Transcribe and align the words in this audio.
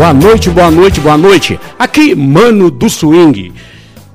Boa 0.00 0.14
noite, 0.14 0.48
boa 0.48 0.70
noite, 0.70 0.98
boa 0.98 1.18
noite. 1.18 1.60
Aqui, 1.78 2.14
Mano 2.14 2.70
do 2.70 2.88
Swing, 2.88 3.52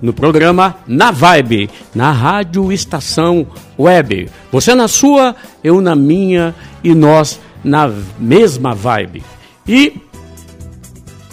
no 0.01 0.11
programa 0.11 0.77
Na 0.87 1.11
Vibe, 1.11 1.69
na 1.93 2.11
Rádio 2.11 2.71
Estação 2.71 3.45
Web. 3.77 4.27
Você 4.51 4.73
na 4.73 4.87
sua, 4.87 5.35
eu 5.63 5.79
na 5.81 5.95
minha 5.95 6.55
e 6.83 6.95
nós 6.95 7.39
na 7.63 7.87
mesma 8.17 8.73
vibe. 8.73 9.21
E, 9.67 10.01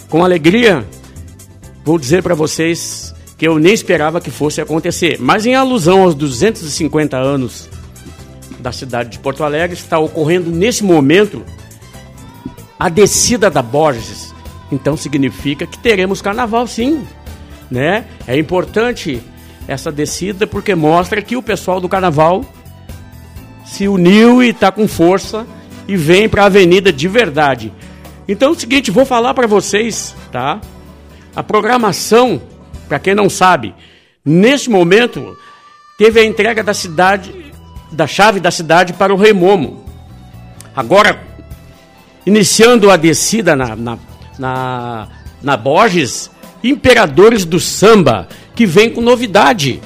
com 0.07 0.23
alegria, 0.23 0.85
vou 1.83 1.97
dizer 1.97 2.21
para 2.21 2.35
vocês 2.35 3.11
que 3.35 3.47
eu 3.47 3.57
nem 3.57 3.73
esperava 3.73 4.21
que 4.21 4.29
fosse 4.29 4.61
acontecer, 4.61 5.17
mas 5.19 5.47
em 5.47 5.55
alusão 5.55 6.03
aos 6.03 6.13
250 6.13 7.17
anos 7.17 7.67
da 8.59 8.71
cidade 8.71 9.09
de 9.09 9.17
Porto 9.17 9.43
Alegre, 9.43 9.75
está 9.75 9.97
ocorrendo 9.97 10.51
nesse 10.51 10.83
momento 10.83 11.41
a 12.79 12.87
descida 12.87 13.49
da 13.49 13.63
Borges 13.63 14.22
então 14.73 14.97
significa 14.97 15.65
que 15.65 15.77
teremos 15.77 16.21
carnaval 16.21 16.65
sim, 16.67 17.05
né? 17.69 18.05
É 18.27 18.37
importante 18.37 19.21
essa 19.67 19.91
descida 19.91 20.45
porque 20.45 20.75
mostra 20.75 21.21
que 21.21 21.37
o 21.37 21.41
pessoal 21.41 21.79
do 21.79 21.87
carnaval 21.87 22.43
se 23.65 23.87
uniu 23.87 24.43
e 24.43 24.49
está 24.49 24.71
com 24.71 24.87
força 24.87 25.45
e 25.87 25.95
vem 25.95 26.27
para 26.27 26.43
a 26.43 26.47
avenida 26.47 26.91
de 26.91 27.07
verdade. 27.07 27.71
Então 28.27 28.49
é 28.49 28.51
o 28.51 28.59
seguinte, 28.59 28.91
vou 28.91 29.05
falar 29.05 29.33
para 29.33 29.47
vocês, 29.47 30.15
tá? 30.31 30.59
A 31.35 31.43
programação, 31.43 32.41
para 32.87 32.99
quem 32.99 33.15
não 33.15 33.29
sabe, 33.29 33.73
neste 34.23 34.69
momento 34.69 35.37
teve 35.97 36.19
a 36.19 36.25
entrega 36.25 36.63
da 36.63 36.73
cidade, 36.73 37.33
da 37.91 38.07
chave 38.07 38.39
da 38.39 38.51
cidade 38.51 38.93
para 38.93 39.13
o 39.13 39.17
Rei 39.17 39.33
Momo. 39.33 39.85
Agora, 40.75 41.21
iniciando 42.25 42.89
a 42.89 42.97
descida 42.97 43.55
na, 43.55 43.75
na 43.75 43.97
na, 44.37 45.07
na 45.41 45.57
Borges, 45.57 46.29
Imperadores 46.63 47.43
do 47.43 47.59
Samba, 47.59 48.27
que 48.55 48.65
vem 48.65 48.89
com 48.89 49.01
novidade. 49.01 49.81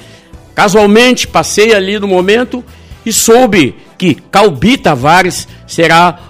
Casualmente, 0.54 1.26
passei 1.26 1.74
ali 1.74 1.98
no 1.98 2.06
momento 2.06 2.64
e 3.04 3.12
soube 3.12 3.74
que 3.96 4.14
Calbi 4.14 4.78
Tavares 4.78 5.48
será 5.66 6.20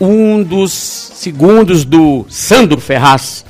um 0.00 0.42
dos 0.42 0.72
segundos 0.72 1.84
do 1.84 2.24
Sandro 2.28 2.80
Ferraz. 2.80 3.44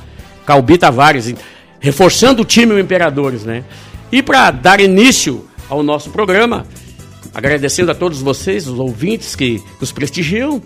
Calbi 0.47 0.79
Tavares, 0.79 1.35
reforçando 1.81 2.43
o 2.43 2.45
time 2.45 2.73
o 2.73 2.79
Imperadores, 2.79 3.45
né? 3.45 3.65
E 4.11 4.23
para 4.23 4.51
dar 4.51 4.81
início 4.81 5.47
ao 5.69 5.83
nosso 5.83 6.11
programa, 6.11 6.67
agradecendo 7.35 7.91
a 7.91 7.95
todos 7.95 8.21
vocês, 8.21 8.67
os 8.67 8.79
ouvintes 8.79 9.35
que 9.35 9.63
nos 9.81 9.93
prestigiam, 9.93 10.63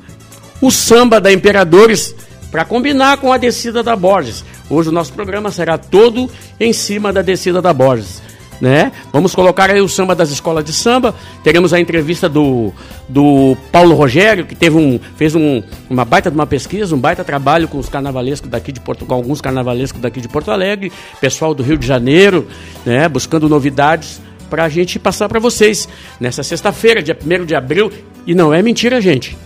o 0.60 0.70
samba 0.70 1.20
da 1.20 1.32
Imperadores 1.32 2.14
para 2.50 2.64
combinar 2.64 3.18
com 3.18 3.32
a 3.32 3.38
descida 3.38 3.82
da 3.82 3.94
Borges. 3.94 4.44
Hoje 4.68 4.88
o 4.88 4.92
nosso 4.92 5.12
programa 5.12 5.50
será 5.50 5.78
todo 5.78 6.30
em 6.58 6.72
cima 6.72 7.12
da 7.12 7.22
descida 7.22 7.62
da 7.62 7.72
Borges. 7.72 8.22
Né? 8.60 8.92
Vamos 9.10 9.34
colocar 9.34 9.70
aí 9.70 9.80
o 9.80 9.88
samba 9.88 10.14
das 10.14 10.30
escolas 10.30 10.62
de 10.62 10.72
samba. 10.72 11.14
Teremos 11.42 11.72
a 11.72 11.80
entrevista 11.80 12.28
do, 12.28 12.70
do 13.08 13.56
Paulo 13.72 13.94
Rogério, 13.94 14.44
que 14.44 14.54
teve 14.54 14.76
um, 14.76 15.00
fez 15.16 15.34
um, 15.34 15.62
uma 15.88 16.04
baita 16.04 16.30
de 16.30 16.36
uma 16.36 16.46
pesquisa, 16.46 16.94
um 16.94 16.98
baita 16.98 17.24
trabalho 17.24 17.68
com 17.68 17.78
os 17.78 17.88
carnavalescos 17.88 18.50
daqui 18.50 18.70
de 18.70 18.80
Porto, 18.80 19.06
com 19.06 19.14
alguns 19.14 19.40
carnavalescos 19.40 20.00
daqui 20.00 20.20
de 20.20 20.28
Porto 20.28 20.50
Alegre, 20.50 20.92
pessoal 21.22 21.54
do 21.54 21.62
Rio 21.62 21.78
de 21.78 21.86
Janeiro, 21.86 22.46
né? 22.84 23.08
buscando 23.08 23.48
novidades 23.48 24.20
para 24.50 24.64
a 24.64 24.68
gente 24.68 24.98
passar 24.98 25.26
para 25.28 25.40
vocês 25.40 25.88
nessa 26.18 26.42
sexta-feira, 26.42 27.02
dia 27.02 27.16
1 27.16 27.46
de 27.46 27.54
abril. 27.54 27.90
E 28.26 28.34
não 28.34 28.52
é 28.52 28.60
mentira, 28.60 29.00
gente. 29.00 29.38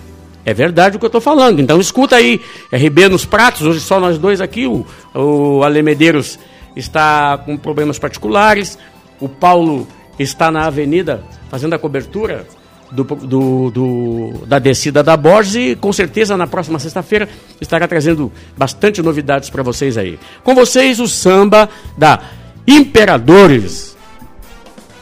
É 0.44 0.53
verdade 0.53 0.97
o 0.97 0.99
que 0.99 1.05
eu 1.05 1.09
estou 1.09 1.21
falando. 1.21 1.60
Então 1.60 1.81
escuta 1.81 2.16
aí, 2.16 2.41
RB 2.72 3.09
nos 3.09 3.25
pratos, 3.25 3.62
hoje 3.62 3.81
só 3.81 3.99
nós 3.99 4.19
dois 4.19 4.41
aqui, 4.41 4.66
o, 4.66 4.87
o 5.15 5.62
Ale 5.62 5.82
Medeiros 5.82 6.38
está 6.77 7.38
com 7.38 7.56
problemas 7.56 7.99
particulares, 7.99 8.78
o 9.21 9.28
Paulo 9.28 9.87
está 10.19 10.50
na 10.50 10.66
avenida 10.66 11.22
fazendo 11.49 11.75
a 11.75 11.78
cobertura 11.78 12.47
do, 12.91 13.05
do, 13.05 13.71
do, 13.71 14.47
da 14.47 14.59
descida 14.59 15.03
da 15.03 15.16
Borges 15.16 15.55
e 15.55 15.77
com 15.77 15.93
certeza 15.93 16.37
na 16.37 16.47
próxima 16.47 16.78
sexta-feira 16.78 17.28
estará 17.61 17.88
trazendo 17.88 18.31
bastante 18.56 19.03
novidades 19.03 19.50
para 19.50 19.62
vocês 19.62 19.97
aí. 19.97 20.19
Com 20.43 20.55
vocês 20.55 21.00
o 21.00 21.09
samba 21.09 21.69
da 21.99 22.21
Imperadores. 22.66 23.97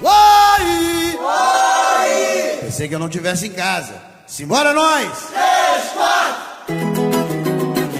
Uai! 0.03 1.17
Uai! 1.17 2.59
Pensei 2.63 2.89
que 2.89 2.95
eu 2.95 2.99
não 2.99 3.07
estivesse 3.07 3.47
em 3.47 3.53
casa. 3.53 4.02
Simbora 4.33 4.73
nós! 4.73 5.29
Três, 5.29 5.93
quatro! 5.93 6.73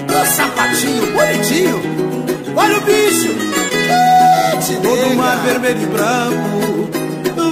O 0.09 0.25
sapatinho 0.25 1.05
bonitinho! 1.11 1.79
Olha 2.55 2.75
o 2.75 2.81
bicho! 2.81 3.29
Todo 4.81 5.15
mar 5.15 5.37
vermelho 5.43 5.83
e 5.83 5.85
branco 5.85 6.89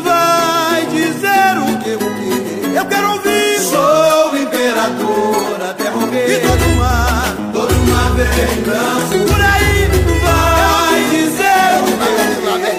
vai 0.03 0.83
dizer 0.87 1.59
o 1.59 1.77
que, 1.77 1.91
o 1.93 1.99
que 1.99 2.75
eu 2.75 2.85
quero 2.87 3.11
ouvir! 3.11 3.59
Sou 3.59 4.35
imperador 4.35 5.61
até 5.69 5.91
morrer! 5.91 6.37
E 6.37 6.39
todo 6.39 6.75
mar, 6.77 7.37
todo 7.53 7.75
mar 7.85 8.11
vermelho 8.15 8.51
e 8.51 8.61
branco 8.61 9.19
por 9.31 9.41
aí 9.41 9.89
vai 10.23 11.03
dizer 11.11 11.83
o 11.83 11.91
que, 12.01 12.09
o 12.49 12.77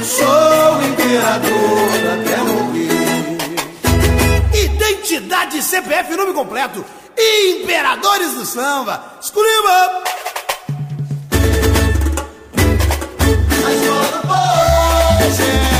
que 0.00 0.04
Sou 0.04 0.82
imperador 0.82 1.94
até 1.94 2.16
morrer! 2.16 2.25
Identidade 5.26 5.60
CPF 5.60 6.16
nome 6.16 6.32
completo. 6.32 6.84
Imperadores 7.58 8.34
do 8.34 8.46
Samba. 8.46 9.18
Escolhiba! 9.20 10.04
A 13.66 13.72
escola 13.72 14.06
do 14.06 14.20
povo. 14.28 15.75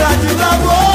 saudade 0.00 0.34
do 0.34 0.42
amor. 0.42 0.89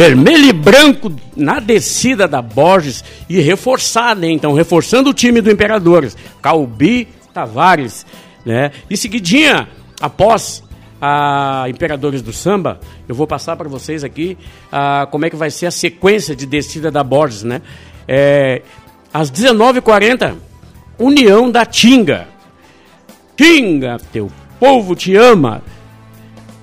Vermelho 0.00 0.46
e 0.46 0.52
branco 0.54 1.12
na 1.36 1.60
descida 1.60 2.26
da 2.26 2.40
Borges 2.40 3.04
e 3.28 3.38
reforçada, 3.38 4.26
hein? 4.26 4.34
Então, 4.34 4.54
reforçando 4.54 5.10
o 5.10 5.12
time 5.12 5.42
do 5.42 5.50
Imperadores. 5.50 6.16
Calbi 6.40 7.06
Tavares, 7.34 8.06
né? 8.42 8.70
E 8.88 8.96
seguidinha, 8.96 9.68
após 10.00 10.64
a 11.02 11.66
Imperadores 11.68 12.22
do 12.22 12.32
Samba, 12.32 12.80
eu 13.06 13.14
vou 13.14 13.26
passar 13.26 13.56
para 13.56 13.68
vocês 13.68 14.02
aqui 14.02 14.38
ah, 14.72 15.06
como 15.10 15.26
é 15.26 15.30
que 15.30 15.36
vai 15.36 15.50
ser 15.50 15.66
a 15.66 15.70
sequência 15.70 16.34
de 16.34 16.46
descida 16.46 16.90
da 16.90 17.04
Borges, 17.04 17.42
né? 17.42 17.60
É, 18.08 18.62
às 19.12 19.30
19h40, 19.30 20.34
União 20.98 21.50
da 21.50 21.66
Tinga. 21.66 22.26
Tinga, 23.36 23.98
teu 24.10 24.32
povo 24.58 24.96
te 24.96 25.14
ama. 25.14 25.62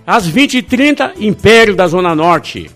Às 0.07 0.27
20h30, 0.27 1.21
Império 1.21 1.75
da 1.75 1.85
Zona 1.85 2.15
Norte. 2.15 2.75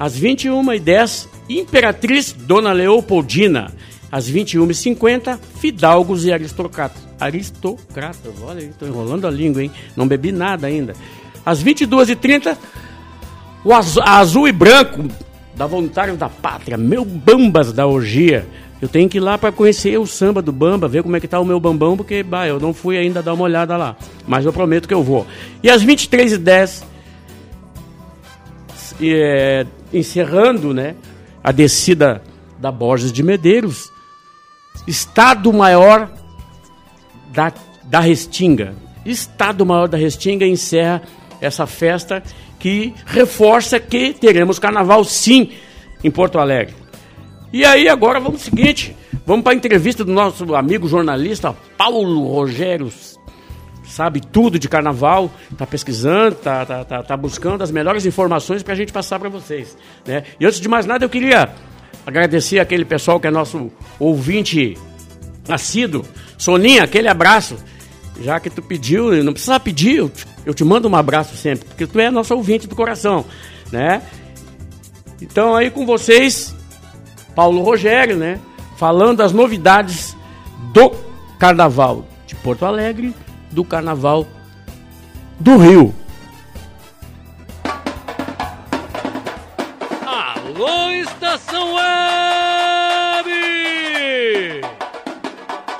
Às 0.00 0.18
21h10, 0.18 1.28
Imperatriz 1.46 2.32
Dona 2.32 2.72
Leopoldina. 2.72 3.70
Às 4.10 4.30
21h50, 4.30 5.38
Fidalgos 5.60 6.24
e 6.24 6.32
Aristocratas. 6.32 7.06
Aristocratas, 7.20 8.32
olha, 8.42 8.60
estou 8.60 8.88
enrolando 8.88 9.26
a 9.26 9.30
língua, 9.30 9.62
hein? 9.62 9.70
Não 9.94 10.08
bebi 10.08 10.32
nada 10.32 10.66
ainda. 10.66 10.94
Às 11.44 11.62
22h30, 11.62 12.56
o 13.62 13.74
azul, 13.74 14.02
azul 14.06 14.48
e 14.48 14.52
branco 14.52 15.06
da 15.54 15.66
Voluntários 15.66 16.16
da 16.16 16.30
Pátria, 16.30 16.78
meu 16.78 17.04
Bambas 17.04 17.70
da 17.70 17.86
Orgia. 17.86 18.46
Eu 18.80 18.88
tenho 18.88 19.06
que 19.06 19.18
ir 19.18 19.20
lá 19.20 19.36
para 19.36 19.52
conhecer 19.52 19.98
o 19.98 20.06
samba 20.06 20.40
do 20.40 20.50
Bamba, 20.50 20.88
ver 20.88 21.02
como 21.02 21.14
é 21.14 21.20
que 21.20 21.28
tá 21.28 21.38
o 21.38 21.44
meu 21.44 21.60
bambão, 21.60 21.98
porque 21.98 22.22
bah, 22.22 22.48
eu 22.48 22.58
não 22.58 22.72
fui 22.72 22.96
ainda 22.96 23.22
dar 23.22 23.34
uma 23.34 23.44
olhada 23.44 23.76
lá. 23.76 23.94
Mas 24.26 24.46
eu 24.46 24.52
prometo 24.54 24.88
que 24.88 24.94
eu 24.94 25.02
vou. 25.02 25.26
E 25.62 25.68
às 25.68 25.84
23h10, 25.84 26.84
é, 29.02 29.66
encerrando 29.92 30.74
né, 30.74 30.94
a 31.42 31.52
descida 31.52 32.22
da 32.58 32.70
Borges 32.70 33.12
de 33.12 33.22
Medeiros, 33.22 33.90
Estado 34.86 35.52
Maior 35.52 36.10
da, 37.32 37.52
da 37.84 38.00
Restinga. 38.00 38.74
Estado 39.04 39.64
Maior 39.64 39.88
da 39.88 39.96
Restinga 39.96 40.46
encerra 40.46 41.02
essa 41.40 41.66
festa 41.66 42.22
que 42.58 42.92
reforça 43.06 43.80
que 43.80 44.12
teremos 44.12 44.58
carnaval 44.58 45.02
sim 45.04 45.50
em 46.04 46.10
Porto 46.10 46.38
Alegre. 46.38 46.74
E 47.52 47.64
aí 47.64 47.88
agora 47.88 48.20
vamos 48.20 48.42
seguinte, 48.42 48.94
vamos 49.26 49.42
para 49.42 49.52
a 49.52 49.56
entrevista 49.56 50.04
do 50.04 50.12
nosso 50.12 50.54
amigo 50.54 50.86
jornalista 50.86 51.56
Paulo 51.76 52.28
Rogério, 52.28 52.92
sabe 53.90 54.20
tudo 54.20 54.58
de 54.58 54.68
carnaval, 54.68 55.30
está 55.50 55.66
pesquisando, 55.66 56.36
está 56.36 56.64
tá, 56.64 56.84
tá, 56.84 57.02
tá 57.02 57.16
buscando 57.16 57.62
as 57.62 57.70
melhores 57.70 58.06
informações 58.06 58.62
para 58.62 58.72
a 58.72 58.76
gente 58.76 58.92
passar 58.92 59.18
para 59.18 59.28
vocês. 59.28 59.76
Né? 60.06 60.22
E 60.38 60.46
antes 60.46 60.60
de 60.60 60.68
mais 60.68 60.86
nada 60.86 61.04
eu 61.04 61.08
queria 61.08 61.50
agradecer 62.06 62.60
aquele 62.60 62.84
pessoal 62.84 63.18
que 63.18 63.26
é 63.26 63.30
nosso 63.30 63.70
ouvinte 63.98 64.78
assíduo. 65.48 66.04
Soninha, 66.38 66.84
aquele 66.84 67.08
abraço. 67.08 67.56
Já 68.22 68.38
que 68.38 68.48
tu 68.48 68.62
pediu, 68.62 69.22
não 69.24 69.32
precisa 69.32 69.58
pedir, 69.58 69.96
eu 69.96 70.08
te, 70.08 70.26
eu 70.46 70.54
te 70.54 70.62
mando 70.62 70.88
um 70.88 70.94
abraço 70.94 71.36
sempre, 71.36 71.64
porque 71.66 71.86
tu 71.86 71.98
é 71.98 72.10
nosso 72.10 72.34
ouvinte 72.34 72.66
do 72.66 72.76
coração, 72.76 73.24
né? 73.72 74.02
Então 75.22 75.54
aí 75.56 75.70
com 75.70 75.86
vocês, 75.86 76.54
Paulo 77.34 77.62
Rogério, 77.62 78.16
né? 78.16 78.38
Falando 78.76 79.18
das 79.18 79.32
novidades 79.32 80.14
do 80.72 80.90
Carnaval 81.38 82.06
de 82.26 82.34
Porto 82.36 82.66
Alegre, 82.66 83.14
do 83.50 83.64
Carnaval 83.64 84.26
do 85.38 85.56
Rio. 85.56 85.94
Alô, 90.06 90.90
Estação 90.90 91.74
Web! 91.74 93.30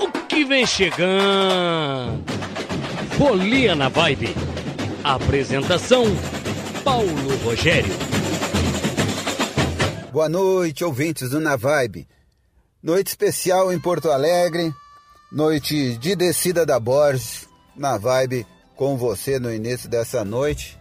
O 0.01 0.11
que 0.27 0.45
vem 0.45 0.67
chegando? 0.67 2.25
Folia 3.19 3.75
na 3.75 3.89
Vibe. 3.91 4.35
Apresentação: 5.05 6.05
Paulo 6.83 7.37
Rogério. 7.45 7.93
Boa 10.11 10.29
noite, 10.29 10.83
ouvintes 10.85 11.31
do 11.31 11.39
Na 11.39 11.55
Vibe. 11.55 12.09
Noite 12.83 13.09
especial 13.09 13.71
em 13.71 13.79
Porto 13.79 14.11
Alegre, 14.11 14.73
noite 15.31 15.99
de 15.99 16.17
descida 16.17 16.65
da 16.65 16.81
Borges, 16.81 17.47
na 17.81 17.97
vibe 17.97 18.47
com 18.77 18.97
você 18.97 19.39
no 19.39 19.53
início 19.53 19.89
dessa 19.89 20.23
noite 20.23 20.79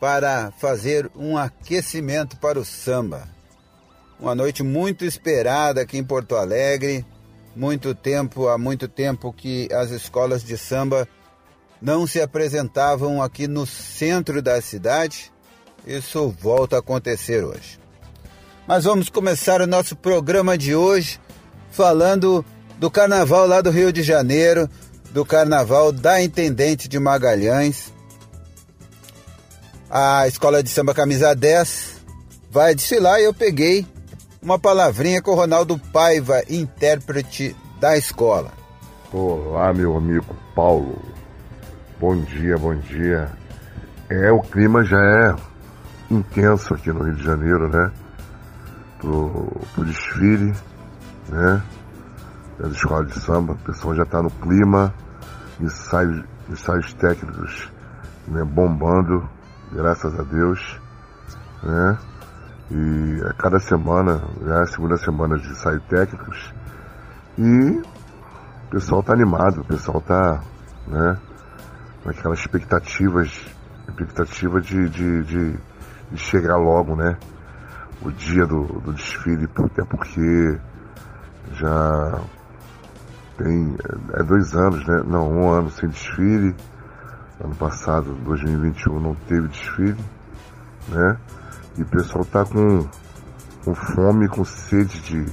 para 0.00 0.52
fazer 0.58 1.08
um 1.14 1.38
aquecimento 1.38 2.36
para 2.36 2.58
o 2.58 2.64
samba. 2.64 3.28
Uma 4.18 4.34
noite 4.34 4.62
muito 4.62 5.04
esperada 5.04 5.80
aqui 5.80 5.96
em 5.96 6.04
Porto 6.04 6.34
Alegre. 6.34 7.06
Muito 7.54 7.94
tempo, 7.94 8.48
há 8.48 8.58
muito 8.58 8.88
tempo 8.88 9.32
que 9.32 9.68
as 9.72 9.90
escolas 9.90 10.42
de 10.42 10.58
samba 10.58 11.06
não 11.80 12.04
se 12.04 12.20
apresentavam 12.20 13.22
aqui 13.22 13.46
no 13.46 13.64
centro 13.64 14.42
da 14.42 14.60
cidade. 14.60 15.32
Isso 15.86 16.34
volta 16.40 16.76
a 16.76 16.78
acontecer 16.80 17.44
hoje. 17.44 17.78
Mas 18.66 18.84
vamos 18.84 19.08
começar 19.08 19.60
o 19.60 19.68
nosso 19.68 19.94
programa 19.94 20.58
de 20.58 20.74
hoje 20.74 21.20
falando 21.70 22.44
do 22.78 22.90
carnaval 22.90 23.46
lá 23.46 23.60
do 23.60 23.70
Rio 23.70 23.92
de 23.92 24.02
Janeiro, 24.02 24.68
do 25.14 25.24
carnaval 25.24 25.92
da 25.92 26.20
Intendente 26.20 26.88
de 26.88 26.98
Magalhães. 26.98 27.94
A 29.88 30.26
escola 30.26 30.60
de 30.60 30.68
samba 30.68 30.92
Camisa 30.92 31.36
10 31.36 32.04
vai 32.50 32.74
desfilar 32.74 33.20
e 33.20 33.24
eu 33.24 33.32
peguei 33.32 33.86
uma 34.42 34.58
palavrinha 34.58 35.22
com 35.22 35.30
o 35.30 35.36
Ronaldo 35.36 35.78
Paiva, 35.92 36.42
intérprete 36.50 37.54
da 37.78 37.96
escola. 37.96 38.50
Olá, 39.12 39.72
meu 39.72 39.96
amigo 39.96 40.34
Paulo. 40.52 41.00
Bom 42.00 42.16
dia, 42.16 42.58
bom 42.58 42.74
dia. 42.74 43.30
É, 44.10 44.32
o 44.32 44.40
clima 44.40 44.84
já 44.84 44.98
é 44.98 45.36
intenso 46.12 46.74
aqui 46.74 46.90
no 46.90 47.04
Rio 47.04 47.14
de 47.14 47.22
Janeiro, 47.22 47.68
né? 47.68 47.92
Pro, 48.98 49.60
pro 49.76 49.84
desfile, 49.84 50.52
né? 51.28 51.62
Das 52.58 52.72
escolas 52.72 53.12
de 53.12 53.20
samba, 53.20 53.52
o 53.52 53.58
pessoal 53.58 53.94
já 53.94 54.02
está 54.02 54.20
no 54.20 54.30
clima, 54.30 54.92
ensaios, 55.60 56.24
ensaios 56.48 56.92
técnicos 56.94 57.72
né, 58.28 58.44
bombando, 58.44 59.28
graças 59.72 60.18
a 60.18 60.22
Deus, 60.22 60.80
né? 61.62 61.98
E 62.70 63.22
a 63.28 63.34
cada 63.34 63.58
semana, 63.58 64.22
já 64.44 64.56
é 64.56 64.62
a 64.62 64.66
segunda 64.66 64.96
semana 64.96 65.38
de 65.38 65.46
ensaios 65.48 65.82
técnicos, 65.84 66.54
e 67.36 67.82
o 68.66 68.70
pessoal 68.70 69.00
está 69.00 69.12
animado, 69.12 69.60
o 69.60 69.64
pessoal 69.64 69.98
está, 69.98 70.40
né? 70.86 71.18
Com 72.02 72.10
aquelas 72.10 72.38
expectativas, 72.38 73.28
expectativa 73.88 74.60
de, 74.60 74.88
de, 74.88 75.22
de, 75.22 75.58
de 76.10 76.18
chegar 76.18 76.56
logo, 76.56 76.96
né? 76.96 77.16
O 78.02 78.10
dia 78.10 78.46
do, 78.46 78.64
do 78.80 78.92
desfile, 78.92 79.44
até 79.44 79.84
porque 79.84 80.58
já 81.52 82.20
tem 83.36 83.76
é 84.14 84.22
dois 84.22 84.54
anos, 84.54 84.86
né? 84.86 85.02
Não, 85.06 85.30
um 85.30 85.50
ano 85.50 85.70
sem 85.70 85.88
desfile. 85.88 86.54
Ano 87.42 87.54
passado, 87.56 88.14
2021, 88.24 89.00
não 89.00 89.14
teve 89.26 89.48
desfile, 89.48 89.96
né? 90.88 91.18
E 91.76 91.82
o 91.82 91.86
pessoal 91.86 92.24
tá 92.24 92.44
com, 92.44 92.86
com 93.64 93.74
fome, 93.74 94.28
com 94.28 94.44
sede 94.44 95.00
de, 95.00 95.26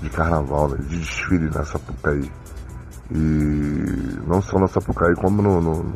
de 0.00 0.10
carnaval, 0.10 0.68
né? 0.68 0.78
de 0.78 0.98
desfile 0.98 1.50
na 1.50 1.64
Sapucaí. 1.64 2.30
E 3.10 4.18
não 4.26 4.40
só 4.40 4.58
na 4.58 4.68
Sapucaí, 4.68 5.14
como 5.16 5.42
no, 5.42 5.60
no, 5.60 5.94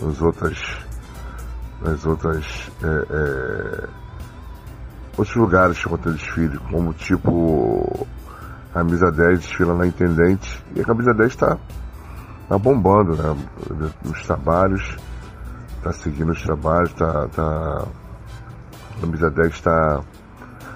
nos 0.00 0.22
outras, 0.22 0.58
nas 1.82 2.06
outras, 2.06 2.72
é, 2.82 2.86
é, 2.86 3.88
outros 5.18 5.36
lugares 5.36 5.84
que 5.84 5.98
ter 5.98 6.12
desfile, 6.14 6.58
como 6.70 6.94
tipo 6.94 8.06
camisa 8.78 9.10
10 9.10 9.40
desfila 9.40 9.74
na 9.74 9.86
Intendente 9.88 10.64
e 10.76 10.80
a 10.80 10.84
camisa 10.84 11.12
10 11.12 11.30
está 11.30 11.58
tá 12.48 12.58
bombando 12.58 13.16
né, 13.16 13.36
nos 14.04 14.22
trabalhos, 14.24 14.96
está 15.76 15.92
seguindo 15.92 16.30
os 16.30 16.40
trabalhos, 16.40 16.92
tá, 16.92 17.26
tá, 17.28 17.84
a 18.96 19.00
camisa 19.00 19.30
10 19.30 19.48
está 19.48 20.00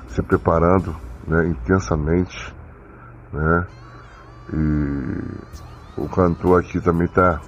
se 0.08 0.20
preparando 0.20 0.96
né, 1.28 1.46
intensamente, 1.46 2.52
né? 3.32 3.66
E 4.52 6.00
o 6.00 6.08
cantor 6.08 6.60
aqui 6.60 6.80
também 6.80 7.06
está 7.06 7.40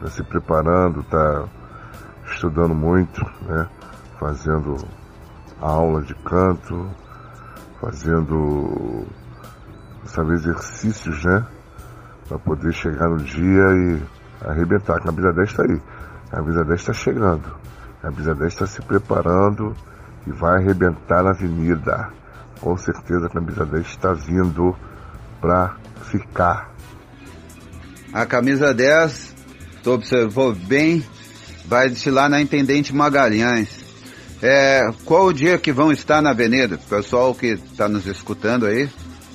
tá 0.00 0.06
se 0.06 0.22
preparando, 0.22 1.00
está 1.00 1.48
estudando 2.26 2.74
muito, 2.76 3.20
né? 3.42 3.68
Fazendo 4.20 4.76
aula 5.60 6.00
de 6.02 6.14
canto, 6.14 6.88
fazendo 7.80 9.04
sabe, 10.06 10.34
exercícios, 10.34 11.24
né? 11.24 11.46
Para 12.28 12.38
poder 12.38 12.72
chegar 12.72 13.08
no 13.08 13.18
dia 13.18 13.64
e 13.72 14.02
arrebentar. 14.46 14.96
A 14.96 15.00
camisa 15.00 15.32
10 15.32 15.50
está 15.50 15.62
aí. 15.62 15.80
A 16.32 16.36
camisa 16.36 16.64
10 16.64 16.80
está 16.80 16.92
chegando. 16.92 17.56
A 17.98 18.10
camisa 18.10 18.34
10 18.34 18.52
está 18.52 18.66
se 18.66 18.82
preparando 18.82 19.74
e 20.26 20.32
vai 20.32 20.62
arrebentar 20.62 21.22
na 21.22 21.30
avenida. 21.30 22.10
Com 22.60 22.76
certeza 22.76 23.26
a 23.26 23.30
camisa 23.30 23.64
10 23.64 23.86
está 23.86 24.12
vindo 24.12 24.76
para 25.40 25.76
ficar. 26.10 26.70
A 28.12 28.24
camisa 28.24 28.72
10, 28.72 29.34
tu 29.82 29.90
observou 29.90 30.54
bem, 30.54 31.04
vai 31.66 31.88
desfilar 31.88 32.30
na 32.30 32.40
Intendente 32.40 32.94
Magalhães. 32.94 33.84
É, 34.40 34.82
qual 35.04 35.26
o 35.26 35.32
dia 35.32 35.58
que 35.58 35.72
vão 35.72 35.90
estar 35.90 36.22
na 36.22 36.30
avenida? 36.30 36.78
Pessoal 36.88 37.34
que 37.34 37.48
está 37.48 37.88
nos 37.88 38.06
escutando 38.06 38.66
aí, 38.66 38.88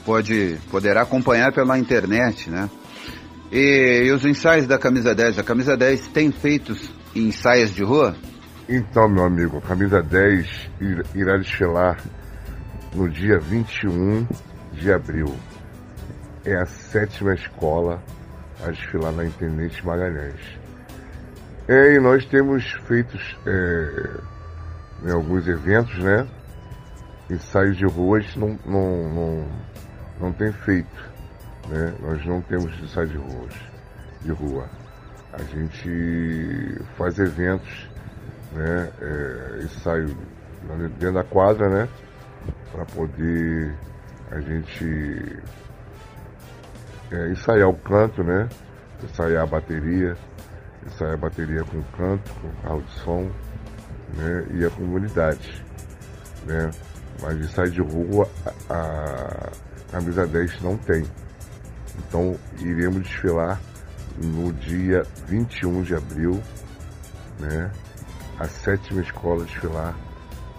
pode, 0.05 0.57
poderá 0.71 1.01
acompanhar 1.01 1.51
pela 1.53 1.77
internet, 1.77 2.49
né? 2.49 2.69
E, 3.51 4.03
e, 4.05 4.11
os 4.11 4.23
ensaios 4.25 4.67
da 4.67 4.77
Camisa 4.77 5.15
10? 5.15 5.39
A 5.39 5.43
Camisa 5.43 5.75
10 5.75 6.07
tem 6.09 6.31
feito 6.31 6.75
ensaios 7.15 7.73
de 7.73 7.83
rua? 7.83 8.15
Então, 8.67 9.09
meu 9.09 9.23
amigo, 9.23 9.57
a 9.57 9.61
Camisa 9.61 10.01
10 10.01 10.69
irá 11.15 11.37
desfilar 11.37 11.97
no 12.93 13.09
dia 13.09 13.39
21 13.39 14.27
de 14.73 14.91
abril. 14.91 15.35
É 16.45 16.55
a 16.55 16.65
sétima 16.65 17.33
escola 17.33 18.01
a 18.63 18.69
desfilar 18.69 19.11
na 19.13 19.25
Intendente 19.25 19.83
Magalhães. 19.85 20.59
É, 21.67 21.95
e 21.95 21.99
nós 21.99 22.25
temos 22.25 22.63
feito 22.87 23.17
é, 23.45 25.11
alguns 25.11 25.47
eventos, 25.47 25.97
né? 25.99 26.27
Ensaios 27.29 27.77
de 27.77 27.85
ruas 27.85 28.35
não, 28.35 28.57
não, 28.65 29.13
não 29.13 29.47
não 30.19 30.31
tem 30.33 30.51
feito. 30.51 31.09
Né? 31.67 31.93
Nós 32.01 32.25
não 32.25 32.41
temos 32.41 32.77
ensaio 32.79 33.07
de 33.07 33.17
ruas, 33.17 33.53
de 34.21 34.31
rua. 34.31 34.67
A 35.33 35.43
gente 35.43 36.81
faz 36.97 37.19
eventos, 37.19 37.87
né? 38.51 38.91
É, 39.01 39.59
ensaio 39.63 40.17
dentro 40.97 41.13
da 41.13 41.23
quadra, 41.23 41.69
né? 41.69 41.89
Para 42.71 42.85
poder 42.85 43.75
a 44.31 44.39
gente 44.39 45.39
é, 47.11 47.29
ensaiar 47.29 47.69
o 47.69 47.75
canto, 47.75 48.23
né? 48.23 48.49
Ensaiar 49.03 49.43
a 49.43 49.45
bateria, 49.45 50.17
ensaiar 50.85 51.13
a 51.13 51.17
bateria 51.17 51.63
com 51.63 51.81
canto, 51.95 52.33
com 52.41 52.49
carro 52.63 52.81
de 52.81 52.91
som, 52.99 53.31
né? 54.15 54.47
E 54.53 54.65
a 54.65 54.69
comunidade, 54.71 55.63
né? 56.45 56.71
Mas 57.21 57.37
ensaio 57.37 57.69
de 57.69 57.81
rua, 57.81 58.27
a, 58.69 59.51
camisa 59.91 60.25
10 60.25 60.61
não 60.61 60.77
tem. 60.77 61.05
Então 61.97 62.35
iremos 62.59 63.03
desfilar 63.03 63.59
no 64.17 64.51
dia 64.53 65.03
21 65.27 65.83
de 65.83 65.95
abril, 65.95 66.41
né? 67.39 67.71
A 68.39 68.47
sétima 68.47 69.01
escola 69.01 69.43
desfilar 69.45 69.95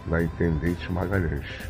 na 0.06 0.22
Intendente 0.22 0.90
Magalhães. 0.92 1.69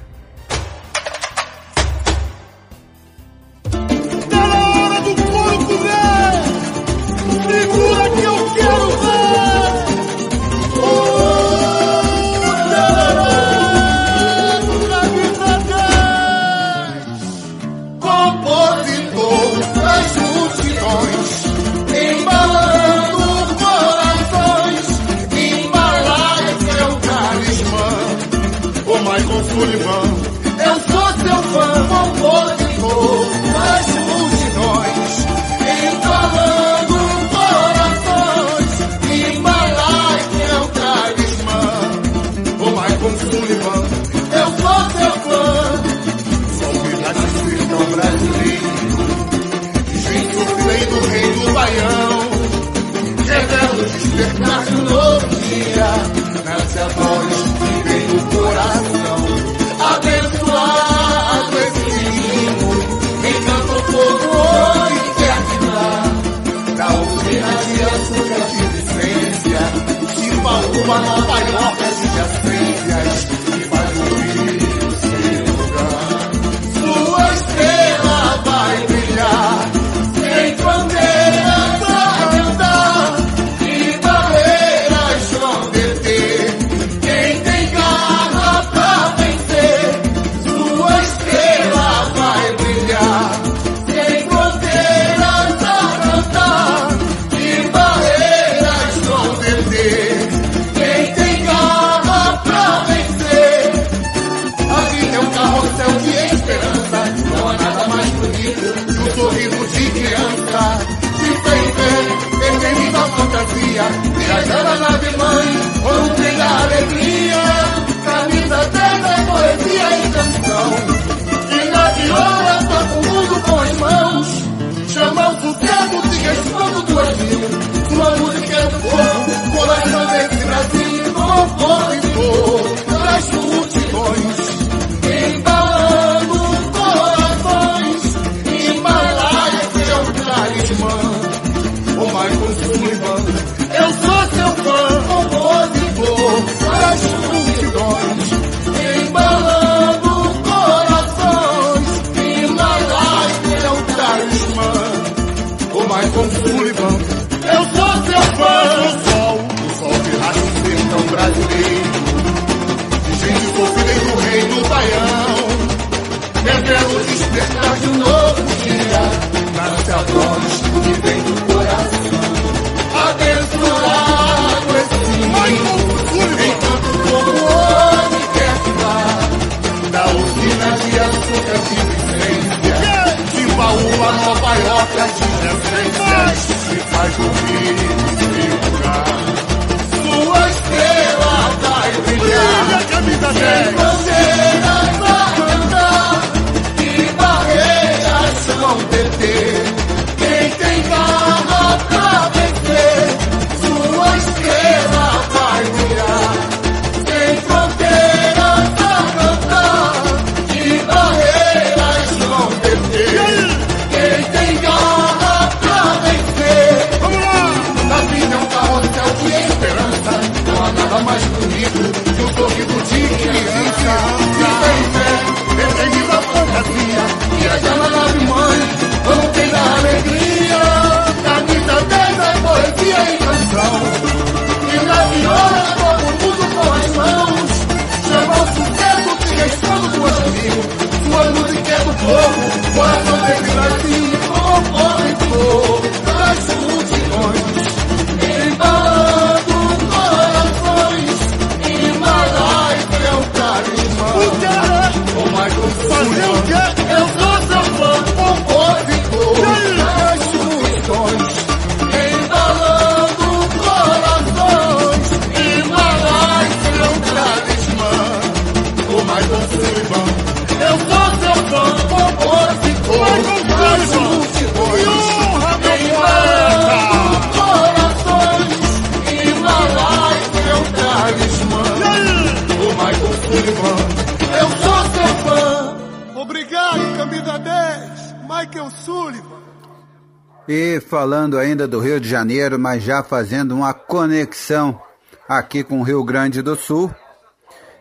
Falando 290.90 291.38
ainda 291.38 291.68
do 291.68 291.79
Rio 291.79 292.00
de 292.00 292.09
Janeiro, 292.09 292.59
mas 292.59 292.83
já 292.83 293.00
fazendo 293.00 293.55
uma 293.55 293.72
conexão 293.72 294.83
aqui 295.29 295.62
com 295.62 295.79
o 295.79 295.83
Rio 295.85 296.03
Grande 296.03 296.42
do 296.42 296.57
Sul, 296.57 296.92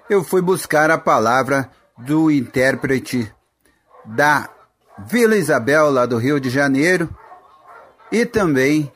eu 0.07 0.23
fui 0.23 0.43
buscar 0.43 0.91
a 0.91 0.97
palavra 0.97 1.71
do 1.97 2.29
intérprete 2.29 3.33
da 4.05 4.47
Vila 5.07 5.35
Isabel, 5.35 5.89
lá 5.89 6.05
do 6.05 6.17
Rio 6.19 6.39
de 6.39 6.51
Janeiro, 6.51 7.09
e 8.11 8.27
também 8.27 8.91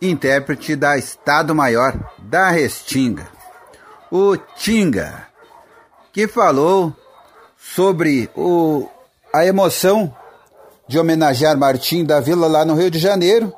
intérprete 0.00 0.76
da 0.76 0.96
Estado 0.96 1.52
Maior 1.56 1.92
da 2.18 2.50
Restinga, 2.50 3.26
o 4.12 4.36
Tinga, 4.36 5.26
que 6.12 6.28
falou 6.28 6.94
sobre 7.58 8.30
o, 8.36 8.88
a 9.32 9.44
emoção 9.44 10.14
de 10.86 10.98
homenagear 10.98 11.56
Martim 11.58 12.04
da 12.04 12.20
Vila 12.20 12.46
lá 12.46 12.64
no 12.64 12.74
Rio 12.74 12.90
de 12.90 12.98
Janeiro 12.98 13.52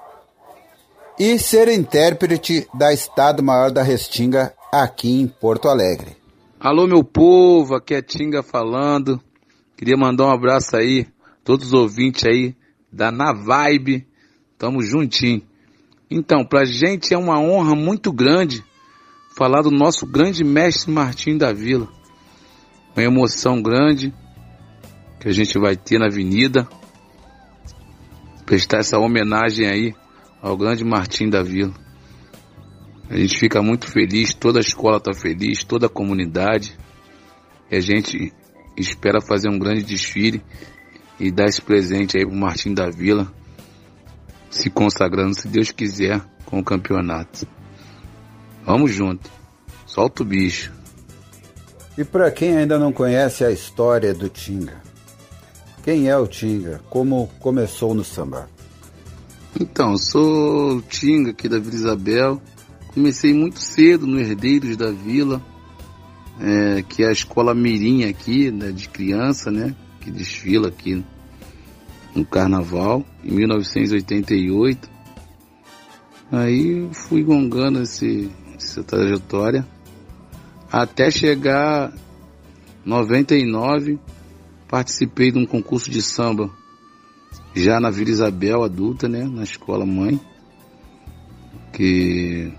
e 1.19 1.39
ser 1.39 1.69
intérprete 1.69 2.67
da 2.75 2.93
Estado 2.93 3.43
Maior 3.43 3.71
da 3.71 3.83
Restinga 3.83 4.53
aqui 4.73 5.21
em 5.21 5.27
Porto 5.27 5.69
Alegre. 5.69 6.17
Alô, 6.61 6.87
meu 6.87 7.03
povo, 7.03 7.75
aqui 7.75 7.95
é 7.95 8.03
Tinga 8.03 8.43
falando. 8.43 9.21
Queria 9.77 9.97
mandar 9.97 10.27
um 10.27 10.31
abraço 10.31 10.77
aí, 10.77 11.07
todos 11.45 11.69
os 11.69 11.73
ouvintes 11.73 12.25
aí 12.25 12.55
da 12.93 13.11
Na 13.11 13.33
Vibe. 13.33 14.07
Tamo 14.59 14.83
juntinho. 14.83 15.43
Então, 16.11 16.45
pra 16.45 16.65
gente 16.65 17.12
é 17.12 17.19
uma 17.19 17.39
honra 17.39 17.75
muito 17.75 18.12
grande 18.12 18.65
falar 19.37 19.62
do 19.62 19.71
nosso 19.71 20.07
grande 20.07 20.43
mestre 20.45 20.91
Martim 20.91 21.37
da 21.37 21.53
Vila. 21.53 21.89
Uma 22.97 23.05
emoção 23.05 23.61
grande 23.61 24.15
que 25.21 25.29
a 25.29 25.33
gente 25.33 25.59
vai 25.59 25.77
ter 25.77 25.99
na 25.99 26.07
avenida. 26.07 26.67
Prestar 28.47 28.79
essa 28.79 28.97
homenagem 28.97 29.67
aí 29.67 29.95
ao 30.41 30.57
grande 30.57 30.85
Martim 30.85 31.29
da 31.29 31.43
Vila. 31.43 31.75
A 33.11 33.17
gente 33.17 33.39
fica 33.39 33.61
muito 33.61 33.91
feliz, 33.91 34.33
toda 34.33 34.59
a 34.59 34.63
escola 34.63 34.99
está 34.99 35.13
feliz, 35.13 35.65
toda 35.65 35.87
a 35.87 35.91
comunidade. 35.91 36.79
E 37.71 37.77
a 37.77 37.81
gente 37.81 38.33
espera 38.77 39.21
fazer 39.21 39.49
um 39.49 39.59
grande 39.59 39.83
desfile 39.83 40.41
e 41.19 41.33
dar 41.33 41.47
esse 41.47 41.61
presente 41.61 42.17
aí 42.17 42.25
pro 42.25 42.37
Martim 42.37 42.73
da 42.73 42.89
Vila, 42.89 43.27
se 44.49 44.71
consagrando, 44.71 45.35
se 45.35 45.49
Deus 45.49 45.73
quiser, 45.73 46.21
com 46.45 46.61
o 46.61 46.65
campeonato. 46.65 47.47
Vamos 48.65 48.93
junto. 48.93 49.29
Solta 49.85 50.23
o 50.23 50.27
bicho. 50.27 50.73
E 51.99 52.05
para 52.05 52.31
quem 52.31 52.57
ainda 52.57 52.79
não 52.79 52.93
conhece 52.93 53.45
a 53.45 53.51
história 53.51 54.13
do 54.13 54.29
Tinga, 54.29 54.83
quem 55.87 56.09
é 56.09 56.18
o 56.18 56.27
Tinga? 56.27 56.81
Como 56.90 57.29
começou 57.38 57.94
no 57.94 58.03
samba? 58.03 58.49
Então, 59.61 59.96
sou 59.96 60.79
o 60.79 60.83
Tinga 60.83 61.31
aqui 61.31 61.49
da 61.49 61.61
Vila 61.61 61.77
Isabel. 61.77 62.42
Comecei 62.92 63.33
muito 63.33 63.61
cedo 63.61 64.05
no 64.05 64.18
Herdeiros 64.18 64.77
da 64.77 64.90
Vila, 64.90 65.40
é, 66.40 66.83
que 66.83 67.05
é 67.05 67.09
a 67.09 67.12
escola 67.12 67.55
mirim 67.55 68.03
aqui, 68.03 68.51
né, 68.51 68.72
de 68.72 68.88
criança, 68.88 69.49
né? 69.49 69.77
Que 70.01 70.11
desfila 70.11 70.70
aqui 70.70 71.05
no 72.16 72.27
carnaval, 72.27 73.05
em 73.22 73.31
1988. 73.31 74.90
Aí 76.33 76.88
fui 76.90 77.22
gongando 77.22 77.81
esse, 77.81 78.29
essa 78.57 78.83
trajetória 78.83 79.64
até 80.72 81.12
chegar 81.12 81.92
99, 82.85 84.01
participei 84.69 85.31
de 85.31 85.39
um 85.39 85.47
concurso 85.47 85.91
de 85.91 86.03
samba 86.03 86.51
já 87.55 87.81
na 87.81 87.91
Vila 87.91 88.11
Isabel 88.11 88.63
adulta, 88.63 89.09
né, 89.09 89.25
na 89.25 89.43
escola 89.43 89.87
mãe, 89.87 90.21
que 91.73 92.53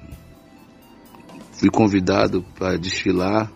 fui 1.52 1.70
convidado 1.70 2.44
para 2.58 2.78
desfilar 2.78 3.52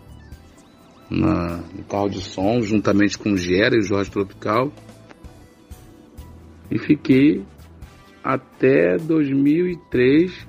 na, 1.10 1.58
no 1.74 1.84
carro 1.84 2.08
de 2.08 2.20
som, 2.20 2.62
juntamente 2.62 3.18
com 3.18 3.32
o 3.32 3.36
Gera 3.36 3.74
e 3.74 3.80
o 3.80 3.82
Jorge 3.82 4.10
Tropical. 4.10 4.72
E 6.70 6.78
fiquei 6.78 7.44
até 8.22 8.96
2003, 8.96 10.46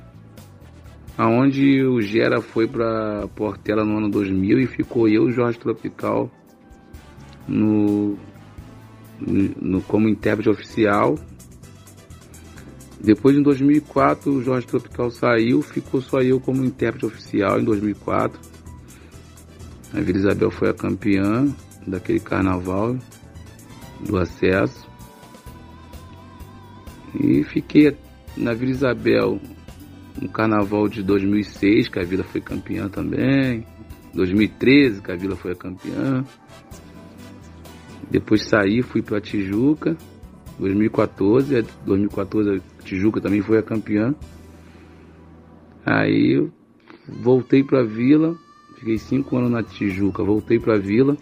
aonde 1.17 1.83
o 1.83 2.01
Gera 2.01 2.39
foi 2.41 2.67
para 2.67 3.27
Portela 3.35 3.83
no 3.83 3.97
ano 3.97 4.09
2000 4.09 4.59
e 4.59 4.67
ficou 4.67 5.07
eu 5.07 5.23
e 5.23 5.29
o 5.29 5.31
Jorge 5.31 5.59
Tropical 5.59 6.31
no, 7.47 8.17
no, 9.19 9.81
como 9.81 10.07
intérprete 10.07 10.49
oficial. 10.49 11.17
Depois, 13.01 13.35
em 13.35 13.41
2004, 13.41 14.31
o 14.31 14.41
Jorge 14.41 14.67
Tropical 14.67 15.11
saiu, 15.11 15.61
ficou 15.61 16.01
só 16.01 16.21
eu 16.21 16.39
como 16.39 16.63
intérprete 16.63 17.05
oficial 17.05 17.59
em 17.59 17.63
2004. 17.63 18.39
A 19.93 19.99
Vila 19.99 20.17
Isabel 20.17 20.49
foi 20.49 20.69
a 20.69 20.73
campeã 20.73 21.53
daquele 21.85 22.19
carnaval 22.19 22.97
do 23.99 24.17
acesso. 24.17 24.89
E 27.19 27.43
fiquei 27.43 27.95
na 28.35 28.53
Vila 28.53 28.71
Isabel 28.71 29.39
no 30.19 30.29
carnaval 30.29 30.87
de 30.87 31.03
2006, 31.03 31.89
que 31.89 31.99
a 31.99 32.03
Vila 32.03 32.23
foi 32.23 32.41
campeã 32.41 32.87
também. 32.87 33.65
2013, 34.13 35.01
que 35.01 35.11
a 35.11 35.15
Vila 35.15 35.35
foi 35.35 35.51
a 35.51 35.55
campeã. 35.55 36.23
Depois 38.13 38.47
saí, 38.47 38.81
fui 38.83 39.01
para 39.01 39.19
Tijuca. 39.19 39.97
2014, 40.59 41.65
2014 41.83 42.51
a 42.51 42.59
Tijuca 42.83 43.19
também 43.19 43.41
foi 43.41 43.57
a 43.57 43.63
campeã. 43.63 44.13
Aí 45.83 46.47
voltei 47.07 47.63
para 47.63 47.79
a 47.79 47.83
Vila, 47.83 48.37
fiquei 48.77 48.99
cinco 48.99 49.35
anos 49.35 49.49
na 49.49 49.63
Tijuca, 49.63 50.23
voltei 50.23 50.59
para 50.59 50.75
a 50.75 50.77
Vila 50.77 51.17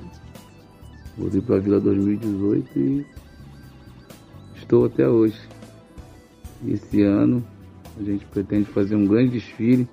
Voltei 1.17 1.41
para 1.41 1.57
a 1.57 1.59
Vila 1.59 1.81
2018 1.81 2.79
e 2.79 3.07
estou 4.57 4.85
até 4.85 5.09
hoje. 5.09 5.41
Esse 6.67 7.01
ano 7.01 7.43
a 7.99 8.03
gente 8.03 8.27
pretende 8.27 8.67
fazer 8.67 8.95
um 8.95 9.07
grande 9.07 9.31
desfile 9.31 9.89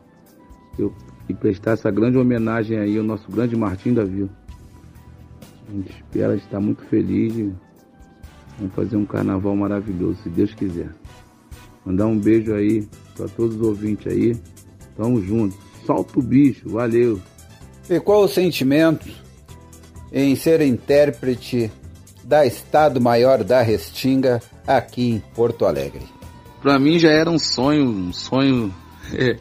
eu, 0.77 0.93
e 1.27 1.33
prestar 1.33 1.71
essa 1.71 1.91
grande 1.91 2.17
homenagem 2.17 2.77
aí 2.77 2.97
ao 2.97 3.03
nosso 3.03 3.29
grande 3.31 3.55
Martim 3.55 3.93
da 3.93 4.03
Vila. 4.03 4.29
A 5.67 5.71
gente 5.71 5.91
espera 5.91 6.35
estar 6.35 6.59
muito 6.59 6.83
feliz 6.85 7.35
e 7.35 7.53
vamos 8.57 8.75
fazer 8.75 8.95
um 8.95 9.05
carnaval 9.05 9.55
maravilhoso, 9.55 10.21
se 10.23 10.29
Deus 10.29 10.53
quiser. 10.53 10.89
Mandar 11.85 12.07
um 12.07 12.17
beijo 12.17 12.53
aí 12.53 12.87
para 13.15 13.27
todos 13.27 13.55
os 13.55 13.61
ouvintes 13.61 14.11
aí. 14.11 14.35
Tamo 14.95 15.21
junto. 15.21 15.55
Solta 15.85 16.19
o 16.19 16.21
bicho, 16.21 16.69
valeu. 16.69 17.21
E 17.89 17.99
qual 17.99 18.23
o 18.23 18.27
sentimento 18.27 19.07
em 20.11 20.35
ser 20.35 20.61
intérprete 20.61 21.71
da 22.23 22.45
Estado 22.45 22.99
Maior 22.99 23.43
da 23.43 23.61
Restinga 23.61 24.41
aqui 24.65 25.11
em 25.11 25.19
Porto 25.35 25.65
Alegre? 25.65 26.01
Para 26.61 26.79
mim 26.79 26.97
já 26.97 27.11
era 27.11 27.29
um 27.29 27.37
sonho, 27.37 27.85
um 27.85 28.11
sonho 28.11 28.73
é, 29.13 29.37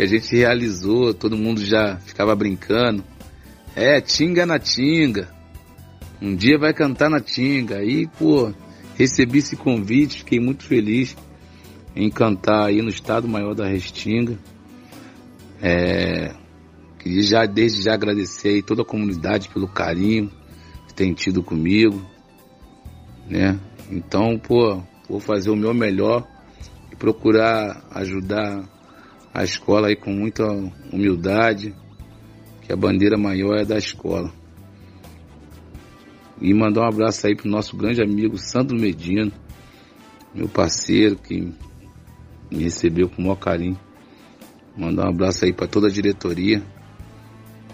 que 0.00 0.04
a 0.04 0.06
gente 0.06 0.34
realizou, 0.34 1.12
todo 1.12 1.36
mundo 1.36 1.62
já 1.62 1.98
ficava 1.98 2.34
brincando. 2.34 3.04
É, 3.76 4.00
Tinga 4.00 4.46
na 4.46 4.58
Tinga. 4.58 5.28
Um 6.22 6.34
dia 6.34 6.58
vai 6.58 6.72
cantar 6.72 7.10
na 7.10 7.20
Tinga. 7.20 7.76
Aí, 7.76 8.06
pô, 8.18 8.50
recebi 8.96 9.40
esse 9.40 9.56
convite, 9.56 10.20
fiquei 10.20 10.40
muito 10.40 10.64
feliz 10.64 11.14
em 11.94 12.08
cantar 12.08 12.68
aí 12.68 12.80
no 12.80 12.88
Estado 12.88 13.28
Maior 13.28 13.54
da 13.54 13.66
Restinga. 13.66 14.38
É, 15.60 16.34
queria 16.98 17.22
já, 17.22 17.44
desde 17.44 17.82
já 17.82 17.92
agradecer 17.92 18.62
toda 18.62 18.80
a 18.80 18.86
comunidade 18.86 19.50
pelo 19.50 19.68
carinho 19.68 20.30
que 20.88 20.94
tem 20.94 21.12
tido 21.12 21.42
comigo, 21.42 22.02
né? 23.28 23.60
Então, 23.90 24.38
pô, 24.38 24.82
vou 25.06 25.20
fazer 25.20 25.50
o 25.50 25.56
meu 25.56 25.74
melhor 25.74 26.26
e 26.90 26.96
procurar 26.96 27.84
ajudar 27.90 28.79
a 29.32 29.44
escola 29.44 29.88
aí 29.88 29.96
com 29.96 30.12
muita 30.12 30.44
humildade, 30.92 31.74
que 32.62 32.72
a 32.72 32.76
bandeira 32.76 33.16
maior 33.16 33.56
é 33.56 33.64
da 33.64 33.78
escola. 33.78 34.32
E 36.40 36.52
mandar 36.54 36.82
um 36.82 36.88
abraço 36.88 37.26
aí 37.26 37.36
pro 37.36 37.48
nosso 37.48 37.76
grande 37.76 38.02
amigo 38.02 38.38
Sandro 38.38 38.78
Medina, 38.78 39.30
meu 40.34 40.48
parceiro 40.48 41.16
que 41.16 41.52
me 42.50 42.64
recebeu 42.64 43.08
com 43.08 43.22
o 43.22 43.24
maior 43.24 43.36
carinho. 43.36 43.78
Mandar 44.76 45.06
um 45.06 45.10
abraço 45.10 45.44
aí 45.44 45.52
para 45.52 45.66
toda 45.66 45.88
a 45.88 45.90
diretoria. 45.90 46.62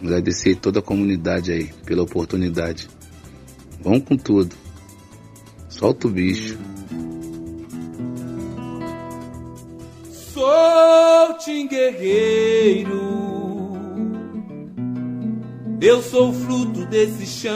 Agradecer 0.03 0.57
toda 0.57 0.81
a 0.81 0.83
comunidade 0.83 1.53
aí 1.53 1.73
pela 1.87 2.03
oportunidade. 2.03 2.89
Vamos 3.83 4.03
com 4.05 4.17
tudo. 4.17 4.55
Solta 5.69 6.07
o 6.09 6.11
bicho. 6.11 6.59
Sou 10.47 11.67
guerreiro. 11.67 13.17
Eu 15.81 16.01
sou 16.03 16.33
fruto 16.33 16.87
desse 16.87 17.27
chão. 17.27 17.55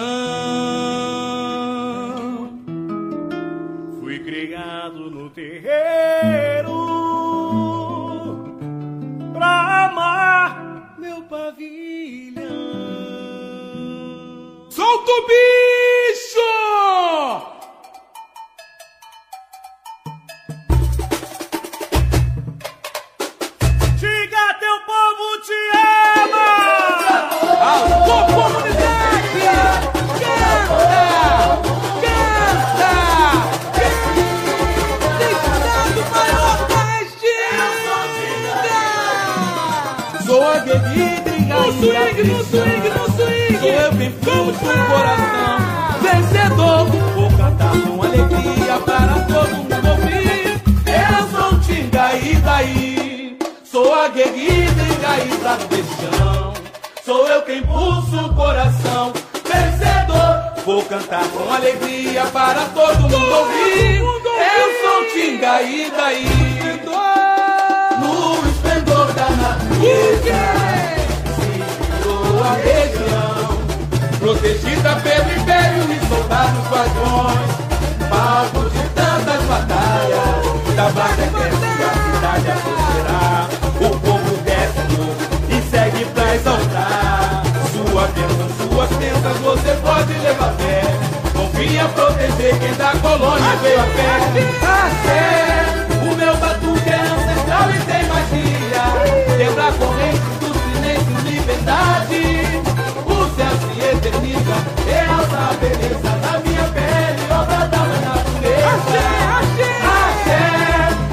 Fui 4.00 4.18
criado 4.20 5.10
no 5.10 5.30
terreiro 5.30 6.70
pra 9.32 9.86
amar 9.86 10.96
meu 10.98 11.22
pavilhão. 11.22 12.50
Solta 14.68 15.10
o 15.10 15.26
bicho! 15.26 16.40
Swing, 41.80 42.24
no 42.28 42.44
swing, 42.44 42.88
no 42.90 43.04
swing! 43.16 43.58
Sou 43.60 43.70
eu 43.70 43.92
quem 43.96 44.10
puxo 44.12 44.50
o 44.50 44.86
coração. 44.86 45.58
Vencedor. 46.02 46.86
Vou 47.14 47.30
cantar 47.36 47.72
com 47.82 48.02
alegria 48.02 48.78
para 48.84 49.14
todo 49.24 49.56
mundo 49.56 49.88
ouvir. 49.88 50.62
Eu 50.86 51.28
sou 51.30 51.60
Tinga 51.60 52.14
e 52.14 52.34
daí? 52.36 53.38
Sou 53.64 53.94
a 53.94 54.08
guerrida 54.08 54.82
engaída 54.82 55.56
desse 55.68 55.94
chão 56.00 56.52
Sou 57.04 57.28
eu 57.28 57.42
quem 57.42 57.62
pulso 57.62 58.26
o 58.26 58.34
coração. 58.34 59.12
Vencedor. 59.44 60.64
Vou 60.64 60.82
cantar 60.84 61.26
com 61.28 61.52
alegria 61.52 62.24
para 62.26 62.64
todo 62.74 63.00
mundo 63.00 63.34
ouvir. 63.34 64.00
Eu 64.00 64.80
sou 64.82 65.04
Tinga 65.12 65.62
e 65.62 65.90
daí? 65.90 66.26
No 68.00 68.48
esplendor 68.48 69.12
da 69.12 69.30
natureza 69.30 70.59
região, 72.54 73.58
protegida 74.18 74.96
pelo 74.96 75.32
império 75.32 75.84
e 75.92 76.08
soldados 76.08 76.66
vagões. 76.68 77.50
palco 78.08 78.70
de 78.70 78.82
tantas 78.90 79.42
batalhas, 79.44 80.74
da 80.74 80.86
quer 80.90 81.30
que 81.30 81.82
a 81.82 81.92
cidade 82.14 82.50
a 82.50 82.56
prosperar, 82.56 83.48
o 83.76 83.90
povo 84.00 84.36
desce 84.44 84.80
e 85.48 85.70
segue 85.70 86.04
pra 86.06 86.34
exaltar, 86.34 87.42
sua 87.72 88.06
bênção, 88.08 88.48
suas 88.58 88.90
bênçãos 88.90 89.38
você 89.38 89.72
pode 89.82 90.12
levar 90.14 90.52
fé, 90.54 90.82
confia 91.32 91.84
proteger 91.88 92.58
quem 92.58 92.74
da 92.74 92.92
colônia 93.00 93.56
veio 93.62 93.80
a 93.80 93.84
pé, 93.84 94.10
a 94.66 94.90
fé, 95.06 95.30
o 96.02 96.16
meu 96.16 96.36
batuque 96.36 96.88
é 96.88 97.00
ancestral 97.00 97.70
e 97.70 97.78
tem 97.84 98.04
magia, 98.08 98.84
Quebra 99.36 99.68
a 99.68 99.72
corrente 99.72 100.18
do 100.40 100.49
liberdade. 101.50 102.62
O 103.06 103.18
céu 103.34 103.54
se 103.58 103.80
eterniza, 103.84 104.56
realça 104.86 105.36
a 105.36 105.54
beleza 105.54 106.10
da 106.22 106.38
minha 106.38 106.66
pele, 106.68 107.22
obra 107.30 107.66
da 107.66 107.78
natureza. 107.78 108.70
Axé, 108.70 109.70
axé, 109.98 110.42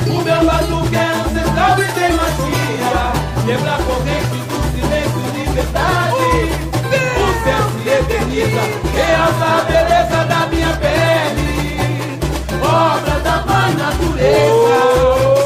o 0.07 0.21
meu 0.21 0.41
batuque 0.45 0.95
é 0.95 1.09
ancestral 1.25 1.75
e 1.79 1.87
tem 1.93 2.11
magia. 2.13 3.13
Quebra 3.45 3.73
a 3.73 3.79
corrente 3.83 4.37
do 4.47 4.57
silêncio, 4.73 5.21
liberdade. 5.33 6.29
O 7.17 7.27
céu 7.43 7.63
se 7.73 7.89
eterniza, 7.89 8.63
realça 8.93 9.45
a 9.45 9.63
beleza 9.63 10.19
da 10.25 10.41
minha 10.47 10.73
pele. 10.77 12.19
Obra 12.61 13.19
da 13.21 13.35
mãe 13.45 13.73
natureza. 13.75 14.77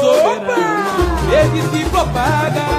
Soberana, 0.00 0.96
ele 1.32 1.62
se 1.62 1.90
propaga. 1.90 2.71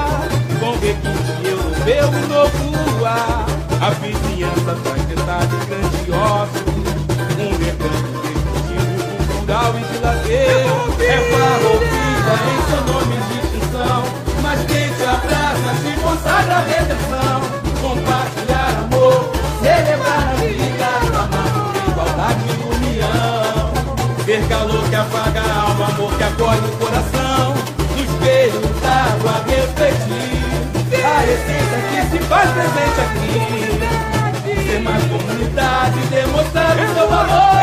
E 1.86 2.28
novo 2.28 3.06
ar. 3.06 3.46
A 3.82 3.90
vizinhança 3.90 4.74
traz 4.84 5.04
detalhes 5.04 5.66
grandiosos. 5.68 6.64
Um 7.38 7.52
recanto 7.58 8.10
definitivo, 8.24 9.28
cultural 9.28 9.74
e 9.76 9.84
de 9.84 9.98
lazer. 10.00 10.64
É 11.02 11.18
farroupilha 11.32 12.36
em 12.48 12.60
seu 12.70 12.82
nome 12.94 13.16
de 13.18 13.36
distinção. 13.42 14.00
Mas 14.42 14.60
quem 14.66 14.88
te 14.94 15.04
abraça 15.04 15.72
se 15.84 15.92
consagra 16.02 16.56
a 16.56 16.62
redenção. 16.62 17.42
Compartilhar 17.82 18.72
amor, 18.86 19.32
celebrar 19.62 20.24
a 20.30 20.36
vida, 20.36 20.90
amar 21.20 21.52
igualdade 21.90 22.44
e 22.48 22.52
união. 22.78 23.74
Ver 24.26 24.48
calor 24.48 24.84
que 24.88 24.96
apaga 24.96 25.42
a 25.42 25.62
alma, 25.64 25.86
amor 25.88 26.14
que 26.16 26.24
acolhe 26.24 26.60
o 26.60 26.78
coração. 26.78 27.23
Faz 32.30 32.50
presente 32.52 33.00
aqui. 33.02 33.34
Ser 34.70 34.80
mais 34.82 35.04
comunidade, 35.04 36.00
demonstrar 36.10 36.76
o 36.78 36.94
seu 36.94 37.08
valor. 37.10 37.54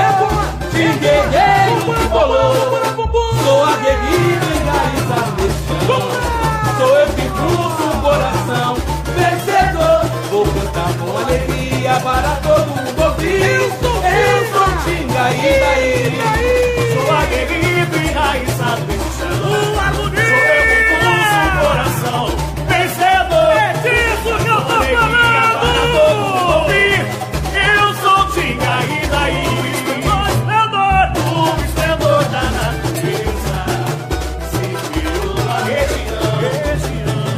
De 0.72 0.86
guerreiro 0.98 2.08
bolou. 2.10 2.80
Sou 3.44 3.64
aguerrido 3.64 4.46
enraizado 4.56 5.32
nesse 5.38 5.62
chão. 5.66 6.02
Sou 6.78 6.92
eu 6.98 7.06
que 7.08 7.26
pulso 7.28 7.84
o 7.84 8.00
coração. 8.00 8.76
Vencedor, 9.14 10.00
vou 10.30 10.44
cantar 10.46 10.92
com 10.98 11.18
alegria 11.18 11.94
para 12.00 12.30
todo 12.42 12.68
mundo 12.68 13.02
ouvir. 13.02 13.42
Eu 13.42 13.70
sou 13.80 14.00
Tinga 14.84 15.24
e 15.32 15.36
daí. 15.60 15.94
Sou 16.94 17.08
aguerrido 17.14 17.96
enraizado 17.96 18.82
nesse 18.86 19.10
chão. 19.18 19.36
Sou 19.94 20.04
eu 20.04 20.10
que 20.10 20.80
pulso 21.00 21.36
o 21.46 21.50
coração. 21.66 22.49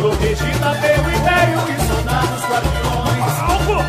Protegida 0.03 0.75
pelo 0.81 1.11
império 1.11 1.61
e 1.69 1.87
soldados 1.87 2.43
guardiões. 2.49 3.39
Alvo 3.41 3.89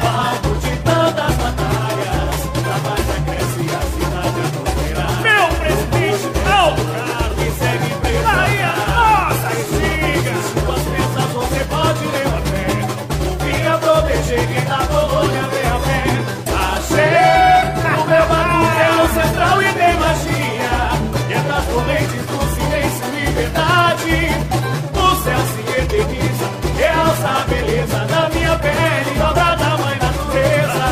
a 27.93 27.99
beleza 27.99 28.05
da 28.05 28.29
minha 28.29 28.55
pele, 28.57 29.21
obra 29.21 29.55
da 29.55 29.77
mãe 29.77 29.97
natureza. 29.99 30.83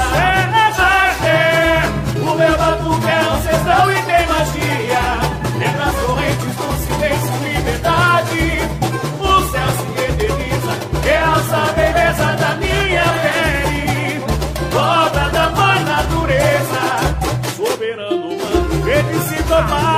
Axé, 1.02 1.82
o 2.18 2.36
meu 2.36 2.58
batuque 2.58 3.08
é 3.08 3.20
ancestral 3.20 3.92
e 3.92 4.02
tem 4.04 4.28
magia. 4.28 5.06
Quebra 5.60 5.86
as 5.86 5.96
correntes 6.06 6.56
do 6.56 6.68
silêncio 6.86 7.34
e 7.44 7.54
liberdade. 7.56 8.44
O 9.20 9.42
céu 9.52 9.70
se 9.78 9.86
eterniza, 10.04 10.74
realça 11.04 11.58
a 11.58 11.74
beleza 11.74 12.28
da 12.36 12.56
minha 12.56 13.06
pele. 13.22 14.24
Obra 14.76 15.30
da 15.30 15.50
mãe 15.50 15.84
natureza, 15.84 16.84
soberano 17.56 18.28
humano, 18.28 18.90
ele 18.90 19.20
se 19.22 19.44
propaga. 19.44 19.91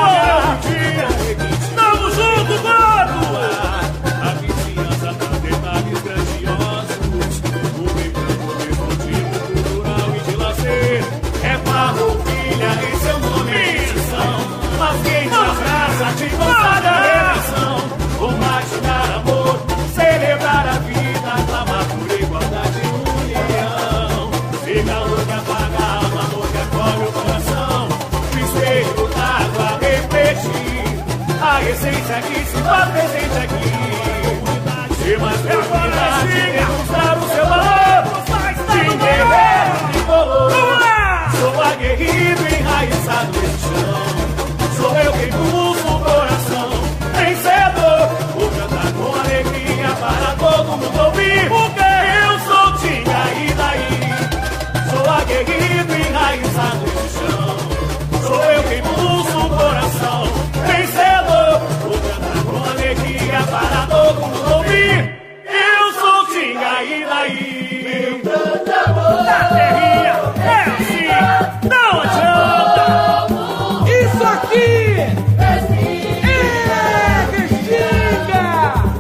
Ser 35.14 35.20
mais 35.20 35.38
comunidade, 35.42 36.28
demonstrar 36.54 37.18
o 37.20 37.30
seu 37.30 37.46
valor. 37.46 38.04
De 38.72 38.82
guerreiro 38.98 39.76
que 39.92 40.00
colou. 40.08 40.50
Sou 41.40 41.62
aguerrido 41.62 42.42
enraizado 42.48 43.40
nesse 43.40 43.60
chão. 43.62 44.06
Sou 44.76 44.98
eu 44.98 45.14
quem 45.14 45.30
pulso 45.32 45.88
o 45.88 46.00
coração. 46.00 46.70
Vencedor, 47.14 48.10
vou 48.34 48.50
cantar 48.50 48.90
com 48.94 49.14
alegria 49.20 49.90
para 50.02 50.30
todo 50.40 50.78
mundo 50.78 51.00
ouvir. 51.06 51.48
Porque 51.48 51.90
eu 52.26 52.40
sou 52.48 52.74
Tinga 52.80 53.22
e 53.38 53.54
daí. 53.54 54.00
Sou 54.90 55.06
aguerrido 55.14 55.94
enraizado 55.94 56.82
nesse 56.88 57.20
chão. 57.20 57.58
Sou 58.26 58.44
eu 58.46 58.64
quem 58.64 58.82
pulso 58.82 59.38
o 59.38 59.50
coração. 59.50 59.93
Eu 65.46 65.94
sou 65.94 66.26
Tinga 66.28 66.84
e 66.84 67.06
daí. 67.06 67.84
Meu 67.84 68.20
grande 68.20 68.72
amor. 68.72 69.24
Na 69.24 69.40
terrinha 69.50 70.16
é 70.44 70.48
assim, 70.70 71.08
não 71.70 71.92
adianta. 72.02 72.86
Isso 73.90 74.24
aqui 74.24 74.70
é 75.00 75.04
Restinga. 77.32 78.46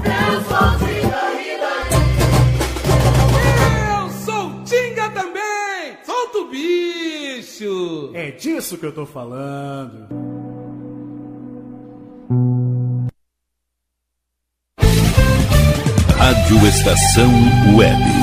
Eu 0.05 0.33
sou 0.43 0.67
Tinga 0.79 1.23
e 1.41 1.43
daí. 1.59 1.99
Eu 3.97 4.03
sou 4.25 4.45
Tinga 4.63 5.05
também! 5.09 5.97
Solta 6.05 6.37
o 6.39 6.45
bicho! 6.49 8.11
É 8.13 8.31
disso 8.31 8.77
que 8.77 8.85
eu 8.85 8.93
tô 8.93 9.05
falando. 9.05 10.22
Estação 16.83 17.31
Web. 17.77 18.22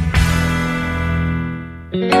Música 1.93 2.20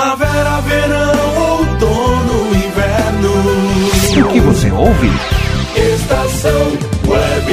Primavera, 0.00 0.62
verão, 0.62 1.58
outono, 1.58 2.56
inverno. 2.56 3.32
O 4.24 4.32
que 4.32 4.40
você 4.40 4.70
ouve? 4.70 5.10
Estação 5.76 6.72
Web. 7.06 7.52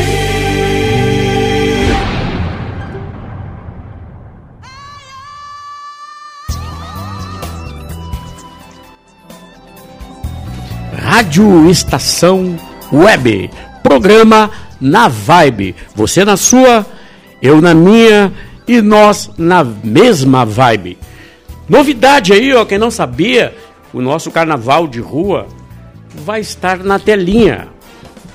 Rádio 11.02 11.70
Estação 11.70 12.56
Web. 12.94 13.52
Programa 13.84 14.50
na 14.80 15.10
Vibe. 15.10 15.76
Você 15.94 16.24
na 16.24 16.38
sua, 16.38 16.86
eu 17.42 17.60
na 17.60 17.74
minha 17.74 18.32
e 18.66 18.80
nós 18.80 19.32
na 19.38 19.66
mesma 19.66 20.46
vibe. 20.46 20.98
Novidade 21.70 22.34
aí, 22.34 22.54
ó, 22.54 22.64
quem 22.64 22.78
não 22.78 22.90
sabia, 22.90 23.56
o 23.94 24.02
nosso 24.02 24.32
carnaval 24.32 24.88
de 24.88 25.00
rua 25.00 25.48
vai 26.16 26.40
estar 26.40 26.80
na 26.84 26.98
telinha. 26.98 27.68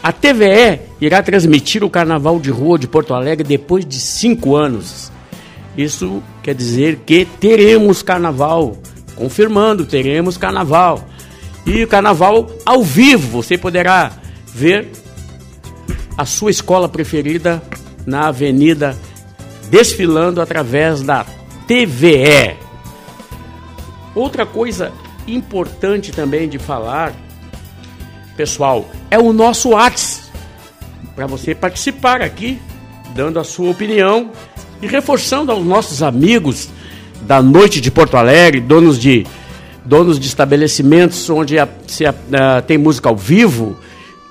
A 0.03 0.13
TVE 0.13 0.81
irá 1.01 1.23
transmitir 1.23 1.85
o 1.85 1.91
carnaval 1.91 2.41
de 2.41 2.51
rua 2.51 2.79
de 2.79 2.89
Porto 2.89 3.15
Alegre 3.15 3.47
depois 3.47 3.87
de 3.87 4.01
cinco 4.01 4.57
anos. 4.57 5.13
Isso 5.77 6.23
quer 6.43 6.55
dizer 6.55 7.01
que 7.07 7.25
teremos 7.25 8.03
carnaval. 8.03 8.77
Confirmando, 9.15 9.87
teremos 9.87 10.37
carnaval. 10.37 11.05
E 11.65 11.85
o 11.85 11.89
carnaval 11.89 12.51
ao 12.67 12.83
vivo, 12.83 13.43
você 13.43 13.57
poderá 13.57 14.13
ver 14.53 14.89
a 16.19 16.27
sua 16.27 16.51
escola 16.51 16.89
preferida 16.89 17.63
na 18.05 18.29
avenida 18.29 18.97
desfilando 19.71 20.41
através 20.41 21.03
da 21.03 21.25
TVE. 21.67 22.57
Outra 24.15 24.45
coisa 24.45 24.93
importante 25.27 26.13
também 26.13 26.49
de 26.49 26.59
falar, 26.59 27.15
pessoal, 28.37 28.89
é 29.11 29.19
o 29.19 29.33
nosso 29.33 29.71
WhatsApp. 29.71 30.23
Para 31.15 31.27
você 31.27 31.55
participar 31.55 32.23
aqui, 32.23 32.59
dando 33.15 33.39
a 33.39 33.45
sua 33.45 33.71
opinião 33.71 34.31
e 34.81 34.87
reforçando 34.87 35.53
aos 35.53 35.65
nossos 35.65 36.03
amigos 36.03 36.71
da 37.23 37.43
noite 37.43 37.81
de 37.81 37.91
Porto 37.91 38.17
Alegre, 38.17 38.61
donos 38.61 38.99
de 38.99 39.27
donos 39.85 40.19
de 40.19 40.27
estabelecimentos 40.27 41.29
onde 41.29 41.59
a, 41.59 41.69
se 41.87 42.05
a, 42.07 42.15
tem 42.67 42.79
música 42.79 43.09
ao 43.09 43.17
vivo, 43.17 43.77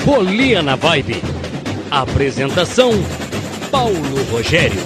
Folia 0.06 0.62
na 0.62 0.78
Vibe. 0.78 1.22
Apresentação: 1.91 2.91
Paulo 3.70 4.24
Rogério. 4.32 4.80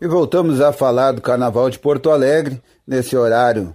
E 0.00 0.08
voltamos 0.08 0.60
a 0.60 0.72
falar 0.72 1.12
do 1.12 1.22
Carnaval 1.22 1.70
de 1.70 1.78
Porto 1.78 2.10
Alegre. 2.10 2.60
Nesse 2.84 3.16
horário 3.16 3.74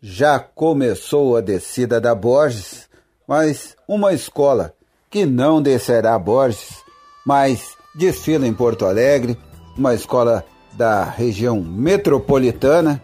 já 0.00 0.38
começou 0.38 1.36
a 1.36 1.42
descida 1.42 2.00
da 2.00 2.14
Borges, 2.14 2.88
mas 3.28 3.76
uma 3.86 4.14
escola 4.14 4.72
que 5.10 5.26
não 5.26 5.60
descerá 5.60 6.18
Borges, 6.18 6.82
mas 7.26 7.76
desfila 7.94 8.46
em 8.46 8.54
Porto 8.54 8.86
Alegre, 8.86 9.36
uma 9.76 9.94
escola 9.94 10.46
da 10.72 11.04
região 11.04 11.60
metropolitana, 11.60 13.02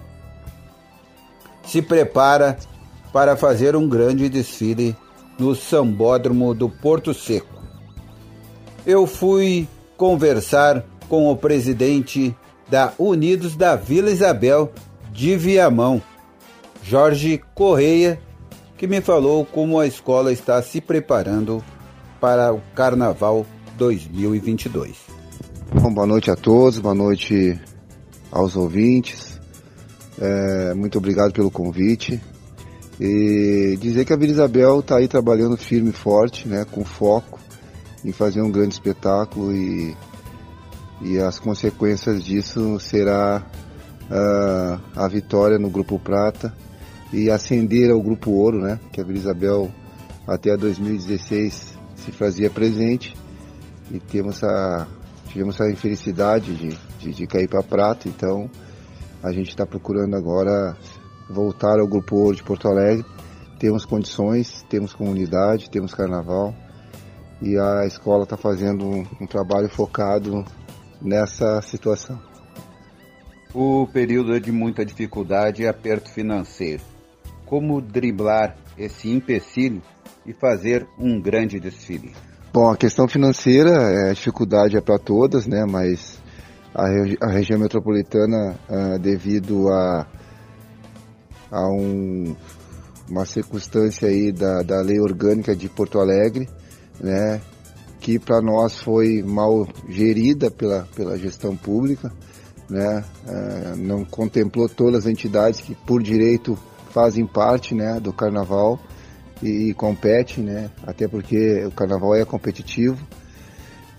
se 1.62 1.82
prepara 1.82 2.56
para 3.16 3.34
fazer 3.34 3.74
um 3.74 3.88
grande 3.88 4.28
desfile 4.28 4.94
no 5.38 5.54
Sambódromo 5.54 6.52
do 6.52 6.68
Porto 6.68 7.14
Seco. 7.14 7.62
Eu 8.84 9.06
fui 9.06 9.66
conversar 9.96 10.84
com 11.08 11.30
o 11.30 11.34
presidente 11.34 12.36
da 12.68 12.92
Unidos 12.98 13.56
da 13.56 13.74
Vila 13.74 14.10
Isabel 14.10 14.70
de 15.12 15.34
Viamão, 15.34 16.02
Jorge 16.82 17.42
Correia, 17.54 18.20
que 18.76 18.86
me 18.86 19.00
falou 19.00 19.46
como 19.46 19.80
a 19.80 19.86
escola 19.86 20.30
está 20.30 20.60
se 20.60 20.82
preparando 20.82 21.64
para 22.20 22.52
o 22.52 22.60
Carnaval 22.74 23.46
2022. 23.78 24.94
Bom, 25.72 25.94
boa 25.94 26.06
noite 26.06 26.30
a 26.30 26.36
todos, 26.36 26.78
boa 26.78 26.94
noite 26.94 27.58
aos 28.30 28.56
ouvintes. 28.56 29.40
É, 30.20 30.74
muito 30.74 30.98
obrigado 30.98 31.32
pelo 31.32 31.50
convite. 31.50 32.20
E 33.00 33.76
dizer 33.80 34.04
que 34.04 34.12
a 34.12 34.16
Vila 34.16 34.32
Isabel 34.32 34.80
está 34.80 34.96
aí 34.96 35.06
trabalhando 35.06 35.56
firme 35.56 35.90
e 35.90 35.92
forte, 35.92 36.48
né, 36.48 36.64
com 36.64 36.84
foco 36.84 37.38
em 38.04 38.12
fazer 38.12 38.40
um 38.40 38.50
grande 38.50 38.74
espetáculo 38.74 39.54
e 39.54 39.94
e 41.00 41.18
as 41.18 41.38
consequências 41.38 42.24
disso 42.24 42.78
será 42.80 43.44
uh, 44.10 44.80
a 44.94 45.08
vitória 45.08 45.58
no 45.58 45.68
grupo 45.68 45.98
prata 45.98 46.54
e 47.12 47.30
ascender 47.30 47.90
ao 47.90 48.00
grupo 48.00 48.30
ouro, 48.30 48.60
né? 48.60 48.80
Que 48.92 49.00
a 49.00 49.04
Vila 49.04 49.18
Isabel 49.18 49.70
até 50.26 50.56
2016 50.56 51.78
se 51.96 52.12
fazia 52.12 52.50
presente 52.50 53.14
e 53.90 53.98
temos 54.00 54.42
a 54.42 54.86
tivemos 55.28 55.60
a 55.60 55.70
infelicidade 55.70 56.54
de, 56.54 56.78
de, 56.98 57.12
de 57.12 57.26
cair 57.26 57.48
para 57.48 57.62
prata, 57.62 58.08
então 58.08 58.50
a 59.22 59.32
gente 59.32 59.50
está 59.50 59.66
procurando 59.66 60.16
agora 60.16 60.74
voltar 61.28 61.78
ao 61.78 61.86
grupo 61.86 62.16
ouro 62.16 62.36
de 62.36 62.42
Porto 62.42 62.68
Alegre. 62.68 63.04
Temos 63.58 63.84
condições, 63.84 64.62
temos 64.68 64.94
comunidade, 64.94 65.70
temos 65.70 65.94
carnaval 65.94 66.54
e 67.40 67.58
a 67.58 67.84
escola 67.86 68.24
está 68.24 68.36
fazendo 68.36 68.84
um, 68.86 69.06
um 69.20 69.26
trabalho 69.26 69.68
focado 69.68 70.44
nessa 71.00 71.60
situação. 71.62 72.18
O 73.54 73.86
período 73.86 74.34
é 74.34 74.40
de 74.40 74.52
muita 74.52 74.84
dificuldade 74.84 75.62
e 75.62 75.68
aperto 75.68 76.10
financeiro. 76.10 76.82
Como 77.44 77.80
driblar 77.80 78.56
esse 78.76 79.10
empecilho 79.10 79.82
e 80.26 80.32
fazer 80.32 80.86
um 80.98 81.20
grande 81.20 81.60
desfile? 81.60 82.12
Bom, 82.52 82.70
a 82.70 82.76
questão 82.76 83.06
financeira, 83.06 83.70
é, 83.70 84.10
a 84.10 84.12
dificuldade 84.12 84.76
é 84.76 84.80
para 84.80 84.98
todas, 84.98 85.46
né? 85.46 85.64
Mas 85.64 86.20
a, 86.74 87.26
a 87.26 87.30
região 87.30 87.58
metropolitana, 87.58 88.58
uh, 88.68 88.98
devido 88.98 89.68
a, 89.68 90.06
a 91.50 91.68
um, 91.68 92.34
uma 93.08 93.24
circunstância 93.24 94.08
aí 94.08 94.32
da, 94.32 94.62
da 94.62 94.80
lei 94.80 95.00
orgânica 95.00 95.54
de 95.54 95.68
Porto 95.68 95.98
Alegre, 95.98 96.48
né? 97.00 97.40
que 98.00 98.18
para 98.18 98.40
nós 98.40 98.80
foi 98.80 99.22
mal 99.22 99.66
gerida 99.88 100.50
pela, 100.50 100.86
pela 100.94 101.18
gestão 101.18 101.56
pública, 101.56 102.12
né? 102.68 103.04
É, 103.26 103.76
não 103.76 104.04
contemplou 104.04 104.68
todas 104.68 105.06
as 105.06 105.12
entidades 105.12 105.60
que 105.60 105.74
por 105.74 106.02
direito 106.02 106.58
fazem 106.90 107.26
parte 107.26 107.74
né, 107.74 107.98
do 108.00 108.12
carnaval 108.12 108.78
e, 109.42 109.70
e 109.70 109.74
competem, 109.74 110.44
né? 110.44 110.70
até 110.86 111.06
porque 111.06 111.64
o 111.64 111.70
carnaval 111.70 112.14
é 112.14 112.24
competitivo. 112.24 112.96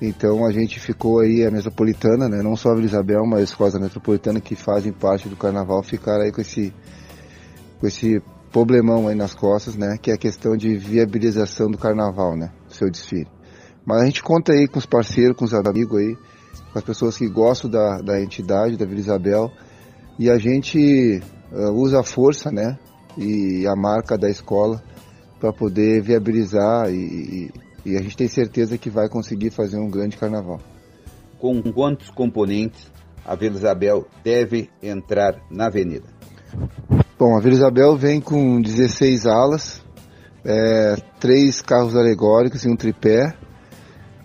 Então 0.01 0.45
a 0.45 0.51
gente 0.51 0.79
ficou 0.79 1.19
aí, 1.19 1.45
a 1.45 1.51
metropolitana, 1.51 2.29
né? 2.29 2.41
não 2.41 2.55
só 2.55 2.69
a 2.69 2.75
Vila 2.75 2.87
Isabel, 2.87 3.25
mas 3.25 3.43
as 3.43 3.49
escolas 3.49 3.73
metropolitana 3.75 4.39
que 4.39 4.55
fazem 4.55 4.91
parte 4.91 5.27
do 5.27 5.35
carnaval 5.35 5.81
ficaram 5.83 6.23
aí 6.23 6.31
com 6.31 6.41
esse, 6.41 6.73
com 7.79 7.87
esse 7.87 8.21
problemão 8.51 9.07
aí 9.07 9.15
nas 9.15 9.33
costas, 9.33 9.75
né? 9.75 9.97
que 10.01 10.11
é 10.11 10.13
a 10.13 10.17
questão 10.17 10.55
de 10.55 10.75
viabilização 10.75 11.69
do 11.69 11.77
carnaval, 11.77 12.35
né? 12.35 12.51
seu 12.69 12.89
desfile. 12.89 13.27
Mas 13.85 14.01
a 14.01 14.05
gente 14.05 14.21
conta 14.21 14.51
aí 14.51 14.67
com 14.67 14.79
os 14.79 14.85
parceiros, 14.85 15.37
com 15.37 15.45
os 15.45 15.53
amigos 15.53 15.97
aí, 15.97 16.15
com 16.71 16.77
as 16.77 16.83
pessoas 16.83 17.17
que 17.17 17.27
gostam 17.27 17.69
da, 17.69 18.01
da 18.01 18.21
entidade, 18.21 18.77
da 18.77 18.85
Vila 18.85 18.99
Isabel. 18.99 19.51
E 20.19 20.29
a 20.29 20.37
gente 20.37 21.21
uh, 21.51 21.71
usa 21.71 22.01
a 22.01 22.03
força, 22.03 22.51
né? 22.51 22.77
E 23.17 23.65
a 23.65 23.75
marca 23.75 24.17
da 24.17 24.29
escola 24.29 24.83
para 25.39 25.53
poder 25.53 26.01
viabilizar 26.01 26.91
e, 26.91 26.95
e, 27.85 27.91
e 27.91 27.95
a 27.95 28.01
gente 28.01 28.17
tem 28.17 28.27
certeza 28.27 28.77
que 28.77 28.89
vai 28.89 29.07
conseguir 29.07 29.51
fazer 29.51 29.77
um 29.77 29.89
grande 29.89 30.17
carnaval. 30.17 30.59
Com 31.39 31.61
quantos 31.71 32.09
componentes 32.09 32.91
a 33.25 33.35
Vila 33.35 33.55
Isabel 33.55 34.05
deve 34.23 34.69
entrar 34.81 35.39
na 35.49 35.67
avenida? 35.67 36.07
Bom, 37.19 37.35
a 37.35 37.39
Vila 37.39 37.55
Isabel 37.55 37.97
vem 37.97 38.21
com 38.21 38.61
16 38.61 39.25
alas, 39.25 39.83
é, 40.45 40.95
três 41.19 41.63
carros 41.63 41.95
alegóricos 41.95 42.63
e 42.63 42.69
um 42.69 42.75
tripé, 42.75 43.33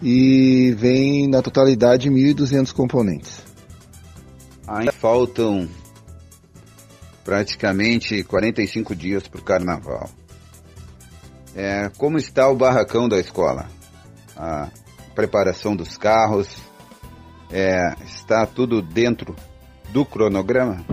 e 0.03 0.74
vem 0.76 1.26
na 1.26 1.40
totalidade 1.40 2.11
1.200 2.11 2.70
componentes. 2.74 3.43
Ainda 4.68 4.93
faltam 4.93 5.66
praticamente 7.24 8.22
45 8.24 8.95
dias 8.95 9.26
para 9.26 9.40
o 9.40 9.45
carnaval. 9.45 10.11
É, 11.57 11.90
como 11.97 12.18
está 12.18 12.47
o 12.51 12.55
barracão 12.55 13.09
da 13.09 13.18
escola? 13.18 13.70
A 14.36 14.68
preparação 15.14 15.74
dos 15.74 15.97
carros? 15.97 16.55
É, 17.51 17.95
está 18.05 18.45
tudo 18.45 18.82
dentro 18.82 19.34
do 19.95 20.05
cronograma? 20.05 20.84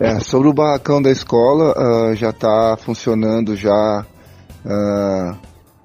É, 0.00 0.20
sobre 0.20 0.48
o 0.48 0.52
barracão 0.52 1.02
da 1.02 1.10
escola, 1.10 1.74
uh, 1.76 2.14
já 2.14 2.30
está 2.30 2.76
funcionando 2.80 3.56
já 3.56 4.06
uh, 4.64 5.36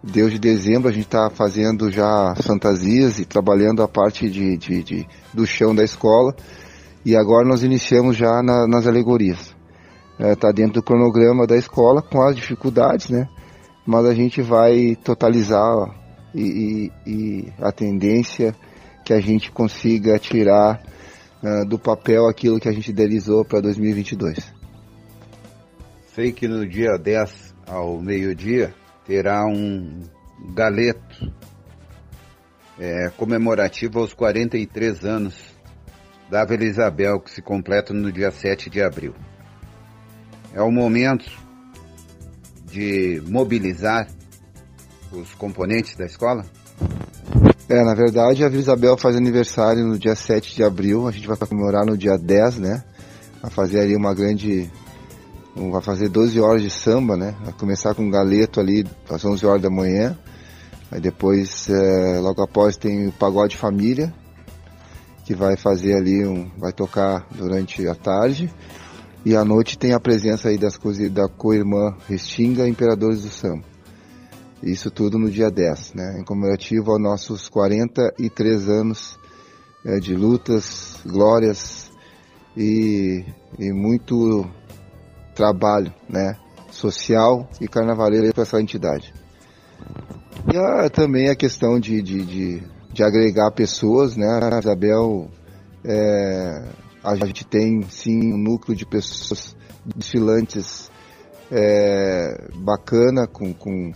Deus 0.03 0.31
de 0.31 0.37
dezembro 0.37 0.87
a 0.87 0.91
gente 0.91 1.05
está 1.05 1.31
fazendo 1.31 1.89
já 1.89 2.35
fantasias 2.35 3.17
e 3.17 3.25
trabalhando 3.25 3.81
a 3.81 3.87
parte 3.87 4.29
de, 4.29 4.55
de, 4.55 4.83
de, 4.83 5.07
do 5.33 5.47
chão 5.47 5.73
da 5.73 5.83
escola 5.83 6.35
e 7.03 7.15
agora 7.15 7.47
nós 7.47 7.63
iniciamos 7.63 8.15
já 8.15 8.43
na, 8.43 8.67
nas 8.67 8.85
alegorias. 8.85 9.55
Está 10.19 10.49
é, 10.49 10.53
dentro 10.53 10.73
do 10.73 10.83
cronograma 10.83 11.47
da 11.47 11.57
escola 11.57 11.99
com 11.99 12.21
as 12.21 12.35
dificuldades, 12.35 13.09
né? 13.09 13.27
Mas 13.83 14.05
a 14.05 14.13
gente 14.13 14.43
vai 14.43 14.95
totalizar 15.03 15.89
e, 16.35 16.91
e, 17.07 17.11
e 17.11 17.53
a 17.59 17.71
tendência 17.71 18.55
que 19.03 19.11
a 19.11 19.19
gente 19.19 19.51
consiga 19.51 20.19
tirar 20.19 20.92
uh, 21.43 21.65
do 21.65 21.77
papel 21.77 22.27
aquilo 22.27 22.59
que 22.59 22.69
a 22.69 22.71
gente 22.71 22.89
idealizou 22.89 23.43
para 23.43 23.61
2022. 23.61 24.53
Sei 26.15 26.31
que 26.31 26.47
no 26.47 26.67
dia 26.67 26.97
10 26.97 27.53
ao 27.67 27.99
meio-dia 28.01 28.73
terá 29.05 29.45
um 29.45 30.01
galeto 30.55 31.33
é, 32.79 33.09
comemorativo 33.17 33.99
aos 33.99 34.13
43 34.13 35.05
anos 35.05 35.53
da 36.29 36.45
Vila 36.45 36.63
Isabel, 36.63 37.19
que 37.19 37.29
se 37.29 37.41
completa 37.41 37.93
no 37.93 38.11
dia 38.11 38.31
7 38.31 38.69
de 38.69 38.81
abril. 38.81 39.13
É 40.53 40.61
o 40.61 40.71
momento 40.71 41.29
de 42.65 43.21
mobilizar 43.27 44.07
os 45.11 45.33
componentes 45.35 45.95
da 45.95 46.05
escola? 46.05 46.45
É, 47.73 47.83
na 47.83 47.95
verdade 47.95 48.45
a 48.45 48.49
Vila 48.49 48.61
Isabel 48.61 48.95
faz 48.95 49.15
aniversário 49.15 49.83
no 49.83 49.97
dia 49.97 50.13
7 50.13 50.55
de 50.55 50.63
abril, 50.63 51.07
a 51.07 51.11
gente 51.11 51.27
vai 51.27 51.35
comemorar 51.35 51.83
no 51.83 51.97
dia 51.97 52.15
10, 52.19 52.59
né? 52.59 52.83
Vai 53.41 53.49
fazer 53.49 53.79
ali 53.79 53.95
uma 53.95 54.13
grande. 54.13 54.71
Vai 55.55 55.81
fazer 55.81 56.07
12 56.07 56.39
horas 56.39 56.61
de 56.61 56.69
samba, 56.69 57.17
né? 57.17 57.33
Vai 57.43 57.51
começar 57.53 57.95
com 57.95 58.03
um 58.03 58.11
galeto 58.11 58.59
ali 58.59 58.85
às 59.09 59.25
11 59.25 59.43
horas 59.43 59.61
da 59.63 59.71
manhã. 59.71 60.15
Aí 60.91 61.01
depois, 61.01 61.67
é, 61.67 62.19
logo 62.19 62.43
após, 62.43 62.77
tem 62.77 63.07
o 63.07 63.11
Pagode 63.11 63.57
Família, 63.57 64.13
que 65.25 65.33
vai 65.33 65.57
fazer 65.57 65.95
ali 65.95 66.23
um. 66.27 66.51
vai 66.55 66.71
tocar 66.71 67.25
durante 67.31 67.87
a 67.87 67.95
tarde. 67.95 68.53
E 69.25 69.35
à 69.35 69.43
noite 69.43 69.79
tem 69.79 69.93
a 69.93 69.99
presença 69.99 70.49
aí 70.49 70.59
das 70.59 70.77
da 71.09 71.27
co-irmã 71.27 71.97
Restinga, 72.07 72.67
Imperadores 72.67 73.23
do 73.23 73.29
Samba. 73.29 73.72
Isso 74.63 74.89
tudo 74.89 75.19
no 75.19 75.29
dia 75.29 75.51
10, 75.51 75.93
né? 75.93 76.19
Em 76.19 76.23
comemorativo 76.23 76.91
aos 76.91 77.01
nossos 77.01 77.49
43 77.49 78.69
anos 78.69 79.19
é, 79.85 79.99
de 79.99 80.15
lutas, 80.15 80.97
glórias 81.05 81.91
e, 82.55 83.25
e 83.59 83.73
muito 83.73 84.49
trabalho, 85.35 85.93
né? 86.09 86.37
Social 86.71 87.49
e 87.59 87.67
carnavaleiro 87.67 88.33
para 88.33 88.43
essa 88.43 88.61
entidade. 88.61 89.13
E 90.53 90.57
a, 90.57 90.89
também 90.89 91.29
a 91.29 91.35
questão 91.35 91.77
de, 91.77 92.01
de, 92.01 92.25
de, 92.25 92.63
de, 92.93 93.03
agregar 93.03 93.51
pessoas, 93.51 94.15
né? 94.15 94.39
A 94.41 94.59
Isabel 94.59 95.29
é, 95.83 96.69
a 97.03 97.15
gente 97.15 97.45
tem 97.45 97.81
sim 97.89 98.33
um 98.33 98.37
núcleo 98.37 98.77
de 98.77 98.85
pessoas 98.85 99.57
desfilantes 99.93 100.89
é, 101.51 102.47
bacana, 102.55 103.27
com, 103.27 103.53
com, 103.53 103.91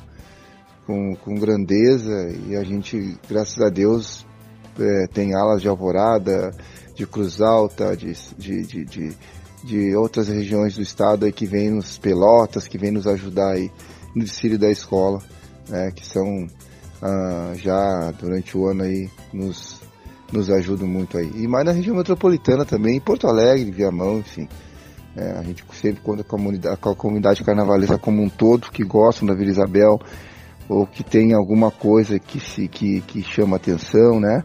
com, 0.88 1.14
com, 1.18 1.36
grandeza, 1.36 2.34
e 2.48 2.56
a 2.56 2.64
gente, 2.64 3.18
graças 3.30 3.62
a 3.62 3.70
Deus, 3.70 4.26
é, 4.80 5.08
tem 5.08 5.36
alas 5.36 5.62
de 5.62 5.68
alvorada, 5.68 6.52
de 6.96 7.06
Cruz 7.06 7.42
Alta, 7.42 7.96
de, 7.96 8.14
de, 8.38 8.66
de, 8.66 8.86
de, 8.86 9.18
de 9.64 9.96
outras 9.96 10.30
regiões 10.30 10.76
do 10.76 10.82
estado 10.82 11.26
aí 11.26 11.32
que 11.34 11.46
vem 11.46 11.70
nos 11.70 11.98
pelotas, 11.98 12.68
que 12.68 12.78
vem 12.78 12.92
nos 12.92 13.06
ajudar 13.06 13.52
aí 13.52 13.70
no 14.16 14.24
desfile 14.24 14.58
da 14.58 14.72
escola, 14.72 15.22
né, 15.68 15.92
que 15.94 16.06
são 16.06 16.48
ah, 17.02 17.52
já 17.56 18.12
durante 18.12 18.58
o 18.58 18.66
ano 18.68 18.84
aí 18.84 19.10
nos 19.34 19.86
nos 20.32 20.50
ajudam 20.50 20.88
muito 20.88 21.18
aí. 21.18 21.32
E 21.36 21.48
mais 21.48 21.66
na 21.66 21.72
região 21.72 21.96
metropolitana 21.96 22.66
também, 22.66 22.98
em 22.98 23.00
Porto 23.00 23.28
Alegre, 23.28 23.72
Viamão, 23.72 24.20
enfim. 24.20 24.48
É, 25.16 25.32
a 25.32 25.42
gente 25.42 25.64
sempre 25.74 26.02
conta 26.02 26.24
com 26.24 26.36
a 26.36 26.38
comunidade, 26.38 26.78
com 26.78 26.90
a 26.90 26.96
comunidade 26.96 27.44
carnavalesca 27.44 27.98
como 27.98 28.22
um 28.22 28.30
todo, 28.30 28.70
que 28.70 28.84
gostam 28.84 29.28
da 29.28 29.34
Vila 29.34 29.50
Isabel, 29.50 30.00
ou 30.70 30.86
que 30.86 31.03
tem 31.03 31.34
alguma 31.34 31.72
coisa 31.72 32.20
que, 32.20 32.39
se, 32.39 32.68
que, 32.68 33.01
que 33.01 33.24
chama 33.24 33.55
atenção, 33.55 34.20
né? 34.20 34.43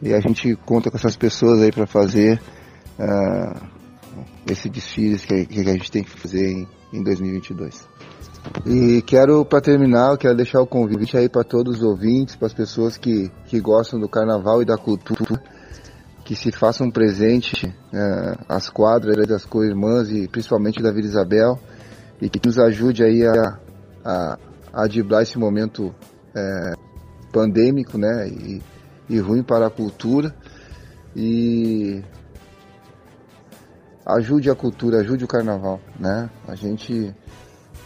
E 0.00 0.12
a 0.12 0.20
gente 0.20 0.54
conta 0.56 0.90
com 0.90 0.96
essas 0.96 1.16
pessoas 1.16 1.62
aí 1.62 1.72
para 1.72 1.86
fazer 1.86 2.40
uh, 2.98 3.66
esse 4.50 4.68
desfile 4.68 5.18
que, 5.18 5.46
que, 5.46 5.60
a 5.60 5.72
gente 5.72 5.90
tem 5.90 6.04
que 6.04 6.10
fazer 6.10 6.50
em, 6.50 6.68
em 6.92 7.02
2022. 7.02 7.86
E 8.64 9.02
quero, 9.02 9.44
para 9.44 9.60
terminar, 9.60 10.16
quero 10.18 10.36
deixar 10.36 10.60
o 10.60 10.66
convite 10.66 11.16
aí 11.16 11.28
para 11.28 11.42
todos 11.42 11.78
os 11.78 11.82
ouvintes, 11.82 12.36
para 12.36 12.46
as 12.46 12.54
pessoas 12.54 12.96
que, 12.96 13.30
que 13.46 13.60
gostam 13.60 13.98
do 13.98 14.08
carnaval 14.08 14.62
e 14.62 14.64
da 14.64 14.76
cultura, 14.76 15.42
que 16.24 16.36
se 16.36 16.52
façam 16.52 16.90
presente 16.90 17.74
é, 17.92 18.36
às 18.48 18.68
quadras 18.68 19.26
das 19.26 19.44
co-irmãs 19.44 20.10
e 20.10 20.28
principalmente 20.28 20.82
da 20.82 20.92
Vila 20.92 21.06
Isabel, 21.06 21.58
e 22.20 22.28
que 22.28 22.40
nos 22.44 22.58
ajude 22.58 23.02
aí 23.02 23.26
a, 23.26 23.58
a, 24.04 24.38
a 24.76 24.86
driblar 24.86 25.22
esse 25.22 25.38
momento 25.38 25.94
é, 26.34 26.74
pandêmico, 27.32 27.96
né, 27.96 28.28
e, 28.28 28.62
e 29.08 29.18
ruim 29.18 29.42
para 29.42 29.68
a 29.68 29.70
cultura. 29.70 30.36
E 31.16 32.04
ajude 34.04 34.50
a 34.50 34.54
cultura, 34.54 35.00
ajude 35.00 35.24
o 35.24 35.28
carnaval, 35.28 35.80
né? 35.98 36.28
A 36.46 36.54
gente 36.54 37.14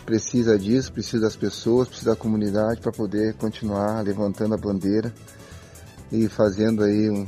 precisa 0.05 0.59
disso, 0.59 0.93
precisa 0.93 1.23
das 1.23 1.37
pessoas, 1.37 1.87
precisa 1.87 2.11
da 2.11 2.17
comunidade 2.17 2.81
para 2.81 2.91
poder 2.91 3.35
continuar 3.35 4.03
levantando 4.03 4.55
a 4.55 4.59
bandeira 4.59 5.15
e 6.11 6.29
fazendo 6.29 6.83
aí 6.83 7.09
um, 7.09 7.25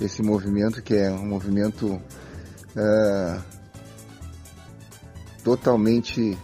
esse 0.00 0.22
movimento 0.22 0.82
que 0.82 0.94
é 0.94 1.10
um 1.10 1.26
movimento 1.26 2.00
é, 2.74 3.38
totalmente 5.44 6.38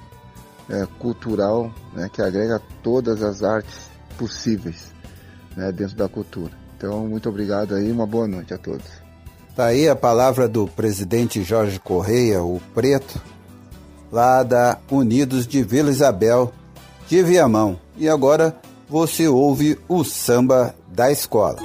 é, 0.71 0.87
cultural, 0.99 1.73
né, 1.93 2.09
que 2.13 2.23
agrega 2.23 2.63
todas 2.83 3.23
as 3.23 3.43
artes 3.43 3.91
possíveis 4.17 4.93
né, 5.57 5.73
dentro 5.73 5.97
da 5.97 6.09
cultura. 6.09 6.53
Então, 6.77 7.07
muito 7.07 7.29
obrigado 7.29 7.75
aí, 7.75 7.91
uma 7.91 8.07
boa 8.07 8.27
noite 8.27 8.55
a 8.55 8.59
todos. 8.59 8.87
Tá 9.55 9.67
aí 9.67 9.89
a 9.89 9.97
palavra 9.97 10.49
do 10.49 10.67
presidente 10.69 11.43
Jorge 11.43 11.79
Correia, 11.81 12.43
o 12.43 12.61
Preto, 12.73 13.21
lá 14.11 14.43
da 14.43 14.79
Unidos 14.91 15.47
de 15.47 15.63
Vila 15.63 15.91
Isabel 15.91 16.53
de 17.09 17.23
Viamão. 17.23 17.79
E 17.97 18.09
agora 18.09 18.57
você 18.89 19.29
ouve 19.29 19.79
o 19.89 20.05
samba 20.05 20.75
da 20.89 21.11
escola. 21.11 21.59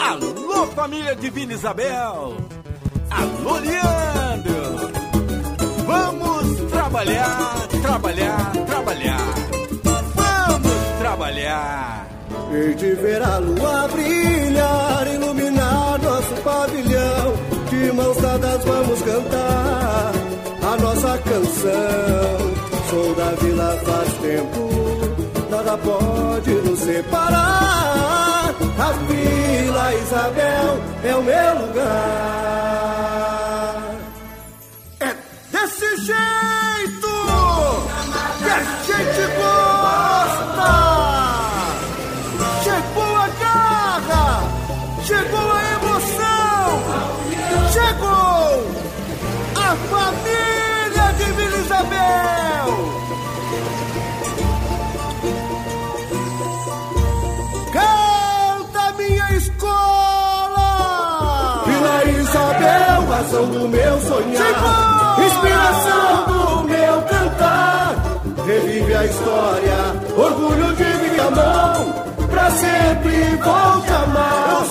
Alô, 0.00 0.66
família 0.68 1.16
de 1.16 1.30
Vila 1.30 1.54
Isabel! 1.54 2.36
Alô, 3.10 3.58
Leandro! 3.58 4.09
Trabalhar, 7.00 7.66
trabalhar, 7.80 8.52
trabalhar! 8.66 9.34
Vamos 10.14 10.72
trabalhar! 10.98 12.06
E 12.52 12.74
de 12.74 12.94
ver 12.96 13.22
a 13.22 13.38
lua 13.38 13.88
brilhar, 13.88 15.06
iluminar 15.10 15.98
nosso 16.02 16.34
pavilhão, 16.44 17.34
de 17.70 17.92
mãos 17.92 18.18
dadas 18.18 18.62
vamos 18.66 19.00
cantar 19.00 20.12
a 20.62 20.76
nossa 20.76 21.16
canção. 21.16 22.50
Sou 22.90 23.14
da 23.14 23.30
vila 23.40 23.78
faz 23.82 24.12
tempo, 24.20 24.68
nada 25.50 25.78
pode 25.78 26.50
nos 26.50 26.80
separar. 26.80 28.54
A 28.78 28.92
Vila 29.08 29.94
Isabel 29.94 30.78
é 31.04 31.16
o 31.16 31.22
meu 31.22 31.66
lugar. 31.66 31.86
É 35.00 35.14
desse 35.50 35.96
jeito 36.04 36.49
Razão 63.40 63.52
do 63.52 63.68
meu 63.68 64.00
sonhar. 64.00 65.16
Inspiração 65.24 66.26
do 66.26 66.68
meu 66.68 67.02
cantar. 67.02 67.94
Revive 68.46 68.94
a 68.94 69.04
história, 69.06 69.76
orgulho 70.14 70.76
de 70.76 70.84
minha 70.84 71.30
mão. 71.30 71.94
Pra 72.28 72.50
sempre 72.50 73.36
vou 73.36 73.80
te 73.80 73.92
amar. 73.92 74.62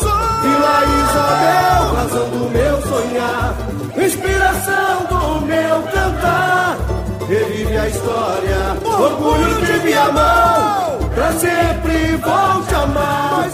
Vila 0.44 0.84
Isabel, 1.02 1.96
razão 1.96 2.30
do 2.30 2.50
meu 2.52 2.82
sonhar. 2.84 3.56
Inspiração 3.98 5.06
do 5.10 5.46
meu 5.48 5.82
cantar. 5.92 6.78
Revive 7.28 7.76
a 7.76 7.88
história, 7.88 8.78
orgulho 8.84 9.66
de 9.66 9.80
minha 9.84 10.12
mão. 10.12 11.10
Pra 11.16 11.32
sempre 11.32 12.18
vou 12.18 12.64
te 12.66 12.76
amar. 12.76 13.50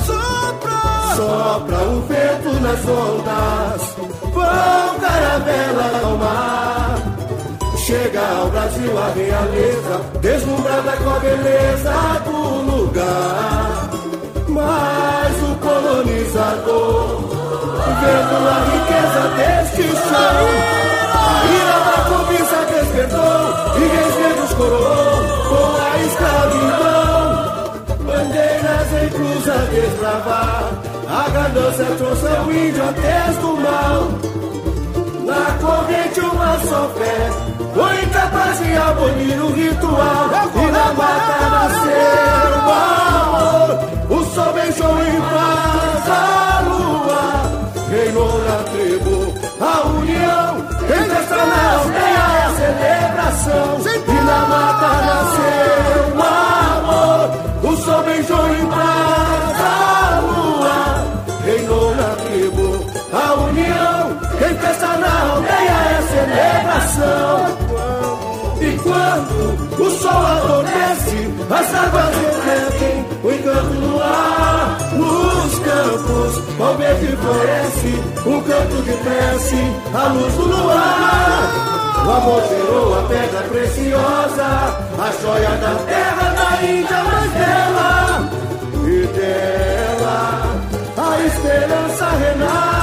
Sopra 1.16 1.78
o 1.78 2.02
vento 2.02 2.60
nas 2.60 2.86
ondas, 2.86 3.15
Realeza, 9.14 10.02
deslumbrada 10.20 10.92
com 10.98 11.10
a 11.10 11.20
beleza 11.20 11.94
do 12.26 12.38
lugar. 12.72 13.90
Mas 14.48 15.36
o 15.44 15.56
colonizador, 15.56 17.22
vendo 18.02 18.36
a 18.48 18.60
riqueza 18.72 19.24
deste 19.38 19.84
chão, 19.96 20.46
a 21.14 21.28
ira 21.54 21.78
da 21.86 21.98
cobiça 22.10 22.60
despertou 22.66 23.44
e 23.76 23.84
reis 23.96 24.16
negros 24.16 24.54
coroou 24.54 25.18
com 25.50 25.66
a 25.82 25.92
escravidão. 26.06 27.24
Bandeiras 28.06 28.90
em 29.04 29.10
cruz 29.10 29.50
a 29.50 29.60
desbravar, 29.74 30.64
a 31.08 31.30
ganância 31.30 31.86
trouxe 31.98 32.28
ao 32.28 32.52
índio 32.52 32.84
a 32.84 32.92
do 33.42 33.52
mal. 33.58 34.45
Na 35.26 35.58
corrente 35.60 36.20
uma 36.20 36.60
só 36.60 36.90
fé. 36.98 37.56
Foi 37.74 38.04
incapaz 38.04 38.60
de 38.60 38.78
abolir 38.78 39.40
o 39.44 39.52
ritual 39.52 40.30
E 40.56 40.72
na 40.72 40.94
mata 40.94 41.50
nasceu 41.52 42.52
o 42.66 42.72
amor. 42.72 43.70
O 44.10 44.26
sol 44.34 44.54
beijou 44.54 44.98
em 45.02 45.22
paz 45.22 46.10
a 46.10 46.62
lua 46.70 47.24
Reinou 47.90 48.40
na 48.44 48.58
tribo 48.72 49.34
a 49.60 49.88
união. 49.88 50.52
Quem 50.88 51.04
festa 51.10 51.36
na 51.36 51.74
aldeia 51.74 52.26
é 52.40 52.50
celebração 52.56 53.68
E 54.08 54.14
na 54.24 54.40
mata 54.46 54.92
nasceu 55.10 56.16
o 56.16 56.22
amor. 56.24 57.74
O 57.74 57.78
sol 57.84 58.04
beijou 58.04 58.48
em 58.56 58.66
paz 58.68 59.60
a 59.60 59.80
lua 59.80 59.85
festa 64.58 64.88
na 64.98 65.32
aldeia 65.32 65.78
é 65.92 66.02
celebração 66.14 67.58
E 68.62 68.78
quando 68.78 69.82
o 69.82 69.90
sol 69.92 70.26
adormece 70.26 71.34
As 71.50 71.76
águas 71.76 72.16
refletem 72.16 73.06
o 73.24 73.32
encanto 73.32 73.74
do 73.82 74.02
ar 74.02 74.78
Nos 74.94 75.60
campos, 75.60 76.60
ao 76.60 76.76
verde 76.76 77.18
floresce 77.18 77.94
Um 78.26 78.42
canto 78.42 78.82
de 78.84 78.94
prece, 79.04 79.62
a 79.94 80.08
luz 80.10 80.34
do 80.34 80.46
luar 80.46 81.76
o 82.06 82.12
amor 82.12 82.44
gerou 82.48 83.00
a 83.00 83.02
pedra 83.08 83.42
preciosa, 83.50 84.44
a 84.44 85.12
joia 85.24 85.50
da 85.58 85.74
terra 85.88 86.30
da 86.36 86.64
Índia 86.64 87.04
mais 87.04 87.32
bela. 87.32 88.30
E 88.86 89.08
dela 89.08 90.56
a 90.98 91.26
esperança 91.26 92.10
renasce. 92.10 92.75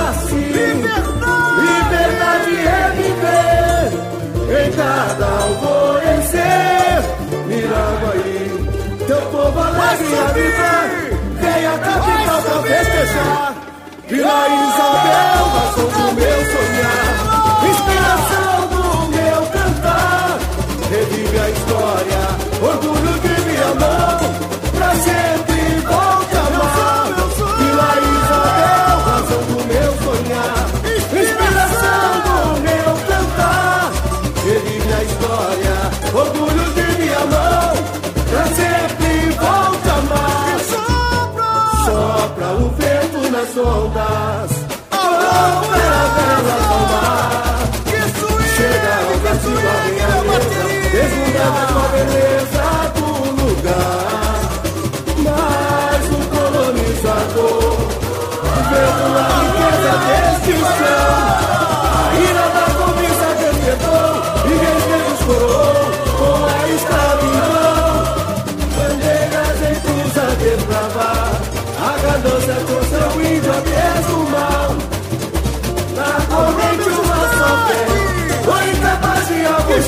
Povo 9.83 9.93
alegre 9.93 10.19
a 10.19 10.33
viver. 10.33 11.19
Vem 11.41 11.67
a 11.67 11.79
capital 11.79 12.43
pra 12.43 12.63
festejar. 12.63 13.55
Vila 14.09 14.47
Isabel, 14.49 15.45
razão 15.55 15.89
do 15.89 16.13
meu 16.15 16.41
sonhar. 16.53 17.42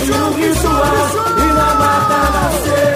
De 0.04 0.12
abolir 0.12 0.22
o 0.22 0.32
ritual 0.32 0.94
E 1.38 1.52
na 1.52 1.74
mata 1.74 2.30
nasceu 2.34 2.93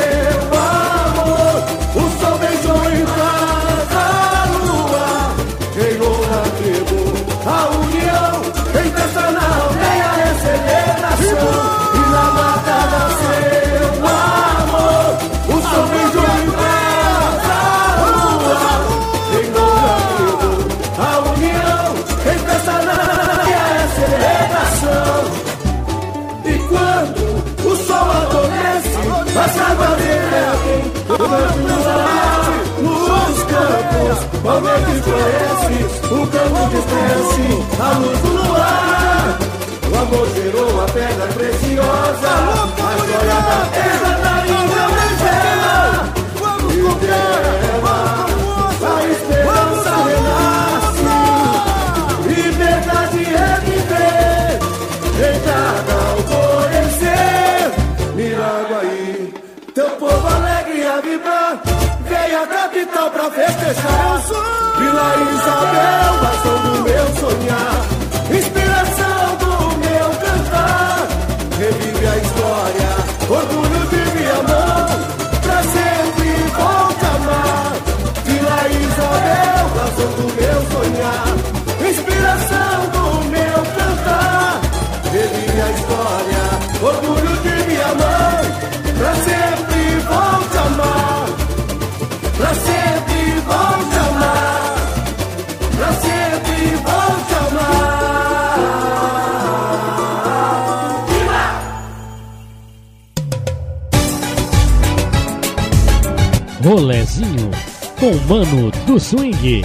campos, 34.49 34.57
o 34.57 34.61
vento 34.61 35.03
floresce, 35.03 36.15
o 36.15 36.27
campo 36.27 36.69
descresce, 36.71 37.47
a 37.81 37.99
luz 37.99 38.19
do 38.21 38.29
luar. 38.29 39.39
O 39.91 39.99
amor 39.99 40.29
gerou 40.35 40.83
a 40.83 40.87
pedra 40.87 41.27
preciosa, 41.35 42.31
a 42.79 42.97
joia 43.07 43.41
da 43.41 43.69
terra 43.73 44.28
a 62.39 62.47
capital 62.47 63.11
pra 63.11 63.30
festejar. 63.30 64.22
Vila 64.78 65.14
Isabel, 65.32 66.12
razão 66.22 66.48
com 107.99 108.11
o 108.11 108.29
Mano 108.29 108.71
do 108.87 108.99
Swing. 108.99 109.65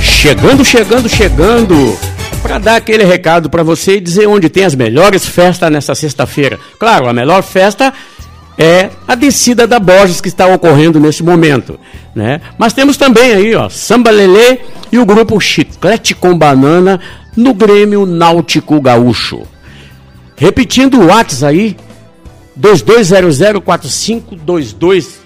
Chegando, 0.00 0.64
chegando, 0.64 1.08
chegando. 1.08 1.98
Para 2.42 2.58
dar 2.58 2.76
aquele 2.76 3.04
recado 3.04 3.48
para 3.48 3.62
você 3.62 3.96
e 3.96 4.00
dizer 4.00 4.26
onde 4.26 4.48
tem 4.48 4.64
as 4.64 4.74
melhores 4.74 5.26
festas 5.26 5.70
nessa 5.70 5.94
sexta-feira. 5.94 6.58
Claro, 6.78 7.08
a 7.08 7.12
melhor 7.12 7.42
festa 7.42 7.92
é 8.56 8.90
a 9.06 9.14
descida 9.14 9.66
da 9.66 9.78
Borges 9.78 10.20
que 10.20 10.28
está 10.28 10.46
ocorrendo 10.46 10.98
nesse 10.98 11.22
momento, 11.22 11.78
né? 12.14 12.40
Mas 12.58 12.72
temos 12.72 12.96
também 12.96 13.32
aí, 13.32 13.54
ó, 13.54 13.68
Samba 13.68 14.10
Lelê 14.10 14.58
e 14.90 14.98
o 14.98 15.06
grupo 15.06 15.40
Chiclete 15.40 16.14
com 16.14 16.36
Banana 16.36 17.00
no 17.36 17.54
Grêmio 17.54 18.04
Náutico 18.04 18.80
Gaúcho. 18.80 19.42
Repetindo 20.36 21.00
o 21.00 21.06
WhatsApp 21.06 21.54
aí, 21.54 21.76
22004522 22.60 25.17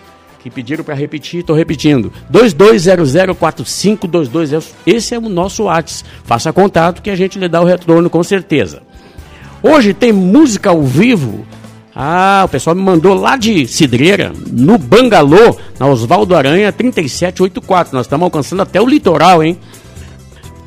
que 0.43 0.51
pediram 0.51 0.83
para 0.83 0.95
repetir, 0.95 1.41
estou 1.41 1.55
repetindo. 1.55 2.11
22004522. 2.33 4.73
Esse 4.85 5.15
é 5.15 5.19
o 5.19 5.29
nosso 5.29 5.63
WhatsApp. 5.65 6.11
Faça 6.25 6.53
contato 6.53 7.01
que 7.01 7.11
a 7.11 7.17
gente 7.17 7.39
lhe 7.39 7.49
dá 7.49 7.61
o 7.61 7.65
retorno 7.65 8.11
com 8.11 8.25
certeza. 8.25 8.83
Hoje 9.63 9.95
tem 9.95 10.13
música 10.13 10.71
ao 10.71 10.83
vivo. 10.83 11.47
Ah, 11.95 12.43
o 12.45 12.49
pessoal 12.49 12.75
me 12.75 12.83
mandou 12.83 13.15
lá 13.15 13.37
de 13.37 13.67
Cidreira, 13.67 14.33
no 14.51 14.79
Bangalô, 14.79 15.57
na 15.79 15.87
Oswaldo 15.87 16.35
Aranha 16.35 16.73
3784. 16.73 17.95
Nós 17.95 18.07
estamos 18.07 18.25
alcançando 18.25 18.63
até 18.63 18.81
o 18.81 18.89
litoral, 18.89 19.43
hein? 19.43 19.59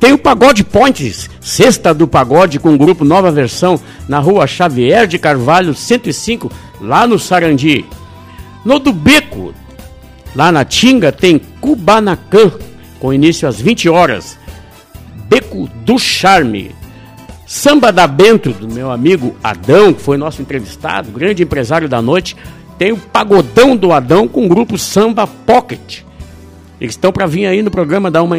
Tem 0.00 0.12
o 0.12 0.18
Pagode 0.18 0.62
Pontes, 0.62 1.28
Sexta 1.40 1.92
do 1.92 2.06
Pagode 2.06 2.58
com 2.58 2.74
o 2.74 2.78
grupo 2.78 3.04
Nova 3.04 3.30
Versão 3.30 3.80
na 4.08 4.20
rua 4.20 4.46
Xavier 4.46 5.06
de 5.06 5.18
Carvalho 5.18 5.74
105, 5.74 6.50
lá 6.80 7.06
no 7.06 7.18
Sarandi. 7.18 7.84
No 8.64 8.78
do 8.78 8.92
Beco, 8.92 9.52
lá 10.36 10.52
na 10.52 10.64
Tinga, 10.64 11.10
tem 11.10 11.38
Kubanacan, 11.60 12.52
com 13.00 13.12
início 13.12 13.48
às 13.48 13.58
20 13.58 13.88
horas. 13.88 14.38
Beco 15.28 15.68
do 15.84 15.98
Charme. 15.98 16.70
Samba 17.46 17.90
da 17.90 18.06
Bento, 18.06 18.50
do 18.50 18.68
meu 18.68 18.90
amigo 18.90 19.34
Adão, 19.42 19.94
que 19.94 20.02
foi 20.02 20.16
nosso 20.16 20.42
entrevistado, 20.42 21.10
grande 21.10 21.42
empresário 21.42 21.88
da 21.88 22.02
noite. 22.02 22.36
Tem 22.76 22.92
o 22.92 22.98
Pagodão 22.98 23.74
do 23.74 23.92
Adão 23.92 24.28
com 24.28 24.44
o 24.44 24.48
grupo 24.48 24.76
Samba 24.76 25.26
Pocket. 25.26 26.02
Eles 26.78 26.92
estão 26.94 27.12
para 27.12 27.26
vir 27.26 27.46
aí 27.46 27.62
no 27.62 27.70
programa 27.70 28.10
dar 28.10 28.22
uma 28.22 28.36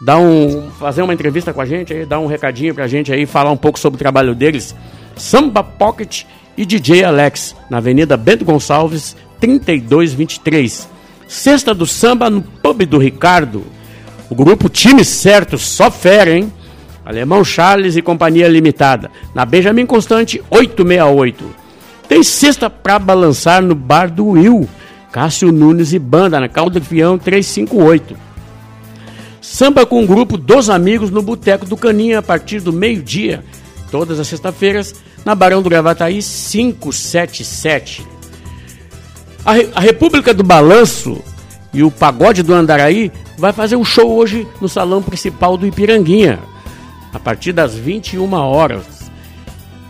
dar 0.00 0.18
um, 0.18 0.70
fazer 0.78 1.02
uma 1.02 1.14
entrevista 1.14 1.52
com 1.52 1.60
a 1.60 1.66
gente, 1.66 1.92
aí, 1.92 2.06
dar 2.06 2.20
um 2.20 2.26
recadinho 2.26 2.74
pra 2.74 2.86
gente 2.86 3.12
aí, 3.12 3.26
falar 3.26 3.50
um 3.50 3.56
pouco 3.56 3.78
sobre 3.78 3.96
o 3.96 3.98
trabalho 3.98 4.34
deles. 4.34 4.74
Samba 5.16 5.62
Pocket 5.62 6.24
e 6.56 6.66
DJ 6.66 7.04
Alex, 7.04 7.54
na 7.70 7.78
Avenida 7.78 8.16
Bento 8.16 8.44
Gonçalves, 8.44 9.16
3223. 9.40 10.99
Sexta 11.30 11.72
do 11.72 11.86
samba 11.86 12.28
no 12.28 12.42
pub 12.42 12.84
do 12.84 12.98
Ricardo. 12.98 13.64
O 14.28 14.34
grupo 14.34 14.68
Time 14.68 15.04
Certo, 15.04 15.56
só 15.56 15.88
fera, 15.88 16.32
hein? 16.32 16.52
Alemão 17.04 17.44
Charles 17.44 17.94
e 17.94 18.02
Companhia 18.02 18.48
Limitada, 18.48 19.12
na 19.32 19.44
Benjamin 19.44 19.86
Constante 19.86 20.42
868. 20.50 21.44
Tem 22.08 22.24
sexta 22.24 22.68
pra 22.68 22.98
balançar 22.98 23.62
no 23.62 23.76
bar 23.76 24.10
do 24.10 24.30
Will, 24.30 24.68
Cássio 25.12 25.52
Nunes 25.52 25.92
e 25.92 26.00
Banda, 26.00 26.40
na 26.40 26.48
Calda 26.48 26.80
Fião 26.80 27.16
358. 27.16 28.16
Samba 29.40 29.86
com 29.86 30.02
o 30.02 30.06
grupo 30.08 30.36
dos 30.36 30.68
amigos 30.68 31.12
no 31.12 31.22
Boteco 31.22 31.64
do 31.64 31.76
Caninha 31.76 32.18
a 32.18 32.22
partir 32.22 32.58
do 32.58 32.72
meio-dia, 32.72 33.44
todas 33.88 34.18
as 34.18 34.26
sextas-feiras, 34.26 34.96
na 35.24 35.36
Barão 35.36 35.62
do 35.62 35.70
Gravataí 35.70 36.20
577. 36.20 38.19
A, 39.44 39.52
Re 39.52 39.70
a 39.74 39.80
República 39.80 40.34
do 40.34 40.42
Balanço 40.42 41.22
e 41.72 41.82
o 41.82 41.90
Pagode 41.90 42.42
do 42.42 42.52
Andaraí 42.52 43.10
vai 43.38 43.52
fazer 43.52 43.76
um 43.76 43.84
show 43.84 44.10
hoje 44.10 44.46
no 44.60 44.68
salão 44.68 45.02
principal 45.02 45.56
do 45.56 45.66
Ipiranguinha, 45.66 46.38
a 47.12 47.18
partir 47.18 47.52
das 47.52 47.74
21 47.74 48.32
horas. 48.34 49.10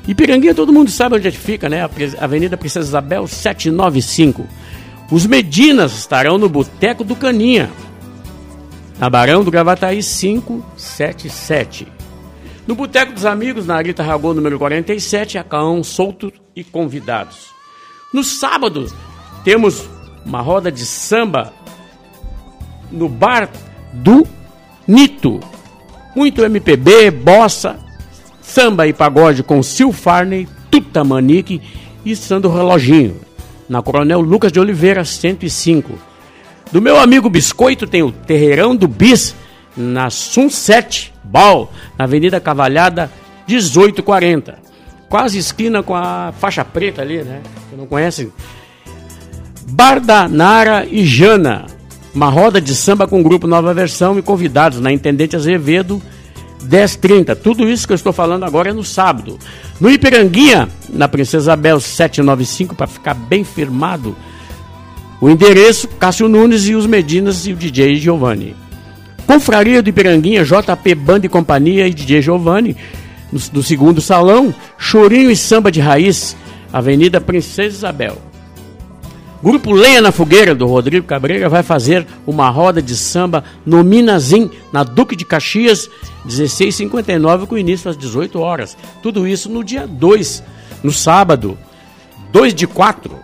Ipiranguinha 0.07 0.55
todo 0.55 0.73
mundo 0.73 0.91
sabe 0.91 1.17
onde 1.17 1.29
é 1.29 1.31
fica, 1.31 1.69
né? 1.69 1.89
Avenida 2.19 2.57
Princesa 2.57 2.89
Isabel 2.89 3.27
795. 3.27 4.47
Os 5.11 5.27
Medinas 5.27 5.99
estarão 5.99 6.39
no 6.39 6.49
Boteco 6.49 7.03
do 7.03 7.17
Caninha, 7.17 7.69
na 8.99 9.11
Barão 9.11 9.43
do 9.43 9.51
Gravataí 9.51 10.01
577. 10.03 11.89
No 12.67 12.75
Boteco 12.77 13.13
dos 13.13 13.25
Amigos, 13.25 13.67
na 13.67 13.75
Arita 13.75 14.03
Ragô, 14.03 14.33
número 14.33 14.59
47, 14.59 15.39
Acaão 15.39 15.83
Solto 15.83 16.33
e 16.55 16.63
convidados. 16.63 17.49
No 18.13 18.23
sábado, 18.23 18.93
temos 19.45 19.89
uma 20.25 20.41
roda 20.41 20.71
de 20.71 20.85
samba 20.85 21.53
no 22.91 23.09
Bar 23.09 23.49
do 23.93 24.27
Nito. 24.87 25.41
Muito 26.15 26.43
MPB, 26.43 27.11
bossa, 27.11 27.79
samba 28.43 28.87
e 28.87 28.93
pagode 28.93 29.43
com 29.43 29.63
Sil 29.63 29.93
Farney, 29.93 30.49
Tuta 30.71 31.05
Manique 31.05 31.61
e 32.05 32.17
Sandro 32.17 32.53
Reloginho. 32.53 33.21
Na 33.69 33.81
Coronel 33.81 34.21
Lucas 34.21 34.51
de 34.51 34.59
Oliveira, 34.59 35.05
105. 35.05 35.93
Do 36.73 36.83
meu 36.83 36.99
amigo 36.99 37.31
Biscoito 37.31 37.87
tem 37.87 38.03
o 38.03 38.11
Terreirão 38.11 38.75
do 38.75 38.89
Bis, 38.89 39.35
na 39.77 40.11
Sunset 40.11 41.13
Ball, 41.23 41.71
na 41.97 42.05
Avenida 42.05 42.41
Cavalhada 42.41 43.11
1840. 43.47 44.59
Quase 45.09 45.39
esquina 45.39 45.83
com 45.83 45.95
a 45.95 46.33
faixa 46.39 46.65
preta 46.65 47.03
ali, 47.03 47.23
né? 47.23 47.41
Você 47.69 47.77
não 47.77 47.87
conhece? 47.87 48.33
Bar 49.71 50.01
da 50.01 50.29
Nara 50.29 50.85
e 50.91 51.05
Jana. 51.05 51.67
Uma 52.13 52.29
roda 52.29 52.61
de 52.61 52.75
samba 52.75 53.07
com 53.07 53.23
grupo 53.23 53.47
Nova 53.47 53.73
Versão 53.73 54.19
e 54.19 54.23
convidados 54.23 54.81
na 54.81 54.93
Intendente 54.93 55.37
Azevedo 55.37 56.03
1030. 56.61 57.37
Tudo 57.37 57.69
isso 57.69 57.87
que 57.87 57.93
eu 57.93 57.97
estou 57.97 58.13
falando 58.13 58.45
agora 58.45 58.71
é 58.71 58.73
no 58.73 58.83
sábado. 58.83 59.39
No 59.81 59.89
Ipiranguinha, 59.89 60.69
na 60.89 61.07
Princesa 61.07 61.45
Isabel 61.45 61.79
795, 61.79 62.75
para 62.75 62.89
ficar 62.89 63.15
bem 63.15 63.45
firmado, 63.45 64.17
o 65.21 65.31
endereço, 65.31 65.87
Cássio 65.87 66.29
Nunes 66.29 66.67
e 66.67 66.75
os 66.75 66.85
Medinas 66.85 67.47
e 67.47 67.53
o 67.53 67.57
DJ 67.57 67.95
Giovanni. 67.95 68.57
Confraria 69.25 69.81
do 69.81 69.89
Ipiranguinha, 69.89 70.45
JP 70.45 70.95
Band 70.97 71.21
e 71.23 71.29
Companhia 71.29 71.87
e 71.87 71.95
DJ 71.95 72.21
Giovanni. 72.21 72.77
No, 73.31 73.41
no 73.53 73.63
segundo 73.63 74.01
salão, 74.01 74.53
Chorinho 74.77 75.31
e 75.31 75.37
Samba 75.37 75.71
de 75.71 75.81
Raiz, 75.81 76.37
Avenida 76.73 77.21
Princesa 77.21 77.77
Isabel. 77.77 78.30
Grupo 79.43 79.73
Lenha 79.73 80.03
na 80.03 80.13
Fogueira, 80.13 80.55
do 80.55 80.67
Rodrigo 80.67 81.07
Cabreira, 81.07 81.49
vai 81.49 81.63
fazer 81.63 82.07
uma 82.27 82.51
roda 82.51 82.83
de 82.83 82.95
samba 82.95 83.43
no 83.65 83.83
Minazim, 83.83 84.51
na 84.71 84.85
Duque 84.85 85.17
de 85.17 85.25
Caxias, 85.25 85.89
1659, 86.27 87.47
com 87.47 87.57
início 87.57 87.91
às 87.91 87.97
18 87.97 88.39
horas. 88.39 88.77
Tudo 89.03 89.27
isso 89.27 89.49
no 89.49 89.65
dia 89.65 89.87
2, 89.87 90.43
no 90.83 90.93
sábado, 90.93 91.57
2 92.31 92.55
de 92.55 92.67
4. 92.67 93.19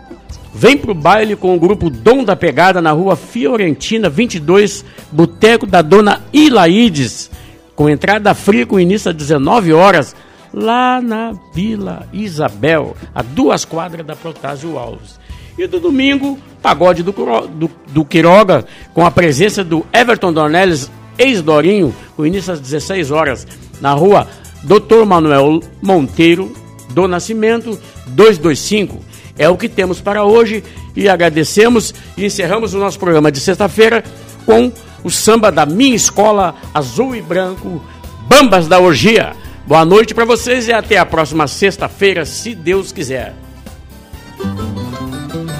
Vem 0.55 0.75
pro 0.75 0.95
baile 0.95 1.35
com 1.35 1.55
o 1.55 1.59
grupo 1.59 1.87
Dom 1.87 2.23
da 2.23 2.35
Pegada 2.35 2.81
na 2.81 2.91
rua 2.91 3.15
Fiorentina 3.15 4.09
22, 4.09 4.83
Boteco 5.11 5.67
da 5.67 5.83
Dona 5.83 6.23
Ilaides, 6.33 7.29
com 7.75 7.87
entrada 7.87 8.33
fria 8.33 8.65
com 8.65 8.79
início 8.79 9.11
às 9.11 9.15
19 9.15 9.71
horas, 9.71 10.15
lá 10.51 10.99
na 10.99 11.33
Vila 11.53 12.07
Isabel, 12.11 12.97
a 13.13 13.21
duas 13.21 13.65
quadras 13.65 14.03
da 14.03 14.15
Protásio 14.15 14.79
Alves. 14.79 15.19
E 15.57 15.65
do 15.65 15.79
domingo, 15.79 16.37
pagode 16.61 17.01
do, 17.01 17.11
do, 17.11 17.69
do 17.87 18.05
Quiroga, 18.05 18.65
com 18.93 19.05
a 19.05 19.11
presença 19.11 19.63
do 19.63 19.85
Everton 19.91 20.31
Dornelles, 20.31 20.91
ex-Dorinho, 21.17 21.95
com 22.15 22.25
início 22.25 22.53
às 22.53 22.59
16 22.59 23.11
horas, 23.11 23.47
na 23.81 23.93
rua 23.93 24.27
Dr. 24.63 25.05
Manuel 25.05 25.61
Monteiro, 25.81 26.53
do 26.89 27.07
Nascimento, 27.07 27.79
225. 28.07 29.03
É 29.37 29.49
o 29.49 29.57
que 29.57 29.69
temos 29.69 30.01
para 30.01 30.23
hoje 30.23 30.63
e 30.95 31.07
agradecemos 31.07 31.93
e 32.17 32.25
encerramos 32.25 32.73
o 32.73 32.79
nosso 32.79 32.99
programa 32.99 33.31
de 33.31 33.39
sexta-feira 33.39 34.03
com 34.45 34.71
o 35.03 35.09
samba 35.09 35.51
da 35.51 35.65
minha 35.65 35.95
escola 35.95 36.55
azul 36.73 37.15
e 37.15 37.21
branco, 37.21 37.83
Bambas 38.27 38.67
da 38.67 38.79
Orgia. 38.79 39.33
Boa 39.65 39.85
noite 39.85 40.13
para 40.13 40.25
vocês 40.25 40.67
e 40.67 40.73
até 40.73 40.97
a 40.97 41.05
próxima 41.05 41.47
sexta-feira, 41.47 42.25
se 42.25 42.55
Deus 42.55 42.91
quiser. 42.91 43.35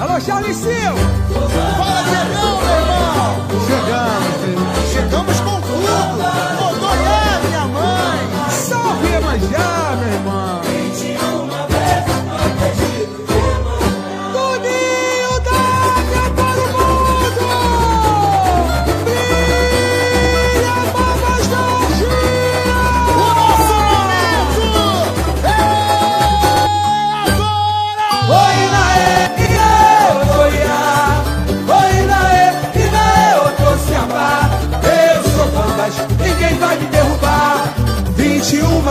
Alô, 0.00 0.20
Charlicinho! 0.20 0.94
Fala, 1.76 2.04
chegamos, 2.04 2.64
meu 2.64 2.76
irmão! 2.78 3.36
Chegamos, 3.66 4.37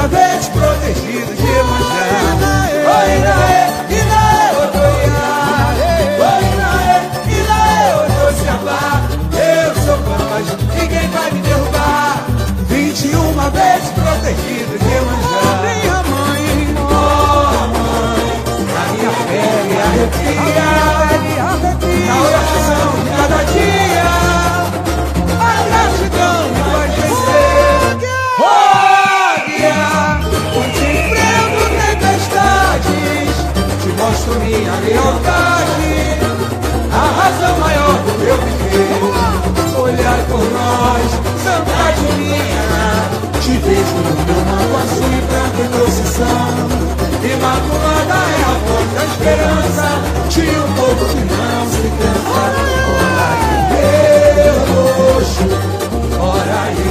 uma 0.07 0.56
coração. 46.17 46.67
Imaculada 47.23 48.17
é 48.17 48.43
a 48.43 48.55
voz 48.65 48.87
da 48.93 49.03
esperança 49.05 49.87
de 50.29 50.41
um 50.41 50.69
povo 50.73 51.05
que 51.05 51.23
não 51.23 51.61
se 51.69 51.85
cansa. 51.97 52.29
Ora 52.29 52.61
e 53.71 54.51
roxo, 54.71 55.47
ora 56.19 56.61
e 56.71 56.85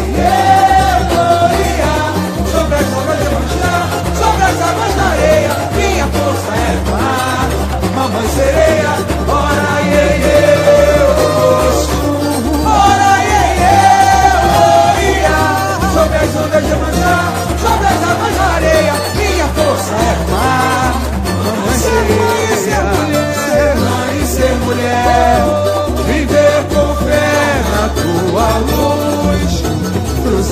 glória. 1.09 1.95
Sobre 2.53 2.75
as 2.77 2.89
águas 2.93 3.19
de 3.19 3.29
manchar, 3.35 3.85
sobre 4.15 4.45
as 4.45 4.59
águas 4.61 4.95
da 4.95 5.05
areia, 5.05 5.53
minha 5.75 6.07
força 6.07 6.53
é 6.55 6.83
clara. 6.89 7.57
Mamãe 7.95 8.29
sereia. 8.29 9.16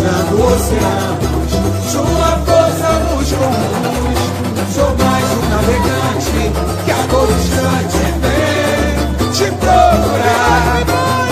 encontrando 0.05 0.37
oceanos. 0.45 1.51
Sou 1.91 2.05
força 2.05 2.91
dos 3.09 3.33
comuns, 3.33 4.21
sou 4.75 4.91
mais 4.99 5.25
um 5.33 5.49
navegante 5.49 6.53
que 6.85 6.91
a 6.91 7.07
todo 7.09 7.33
instante 7.33 7.99
vem 8.21 9.31
te 9.33 9.47
procurar. 9.57 10.85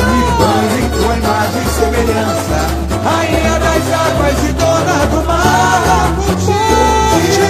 Me 0.09 0.23
banho 0.39 0.77
em 0.79 0.89
tua 0.91 1.14
imagem 1.16 1.62
e 1.62 1.70
semelhança, 1.70 2.59
rainha 3.05 3.57
das 3.59 3.85
águas 3.93 4.39
e 4.43 4.53
dona 4.53 4.99
do 5.07 5.20
mar. 5.27 6.09
Contigo, 6.25 7.47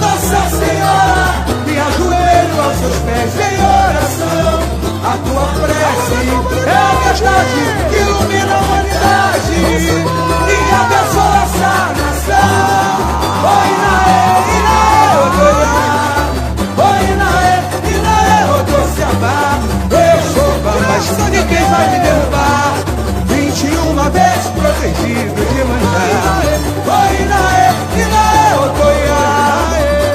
Nossa 0.00 0.40
Senhora, 0.56 1.26
me 1.66 1.74
ajoelho 1.78 2.56
aos 2.62 2.76
seus 2.78 2.96
pés 2.98 3.32
em 3.36 3.56
oração. 3.62 4.58
A 5.04 5.16
tua 5.18 5.46
prece 5.62 6.20
é 6.66 6.70
a 6.70 6.82
verdade 7.04 7.60
que 7.90 7.96
ilumina 7.96 8.54
a 8.54 8.58
humanidade. 8.58 10.47
Coração 20.98 21.30
de 21.30 21.38
quem 21.44 21.64
vai 21.70 21.90
me 21.92 21.98
derrubar. 22.00 22.74
21 23.26 24.10
vezes 24.10 24.50
protegido 24.50 25.46
de 25.46 25.64
manjar. 25.64 26.42
Oi, 26.88 27.22
Inaê, 27.22 27.70
Inaê, 28.02 28.54
Otoiá 28.64 29.22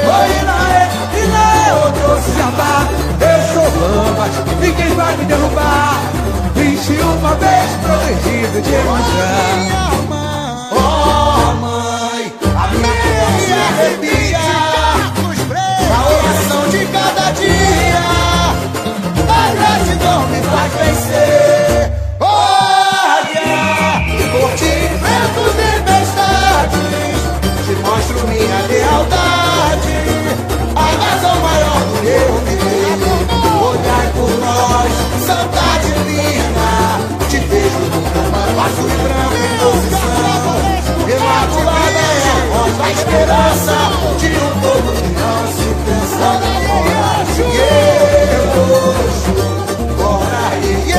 Oi, 0.03 0.29
Inaê, 0.41 0.83
Inaê, 1.23 1.71
Otoiá 1.87 2.47
Eu 3.21 3.39
sou 3.53 3.67
lambas 3.79 4.33
e 4.61 4.71
quem 4.73 4.93
vai 4.95 5.15
me 5.15 5.23
derrubar. 5.23 6.01
21 6.53 7.17
vezes 7.39 7.75
protegido 7.81 8.61
de 8.61 8.77
mandar 8.83 9.92
E 38.63 38.67
branco 38.71 39.35
e 39.35 39.47
posição, 39.59 40.55
e 40.65 41.11
Imaculada 41.11 41.99
é 41.99 42.31
a 42.31 42.39
voz 42.53 42.73
da 42.77 42.87
esperança 42.91 43.77
De 44.17 44.27
um 44.27 44.51
povo 44.61 44.89
que 44.93 45.07
não 45.19 45.41
se 45.51 45.69
cansa 45.83 46.29
da 46.39 46.53
coragem 46.69 47.49
E 47.51 47.67
hoje, 48.57 49.31
coragem 49.97 50.79
E 50.87 50.95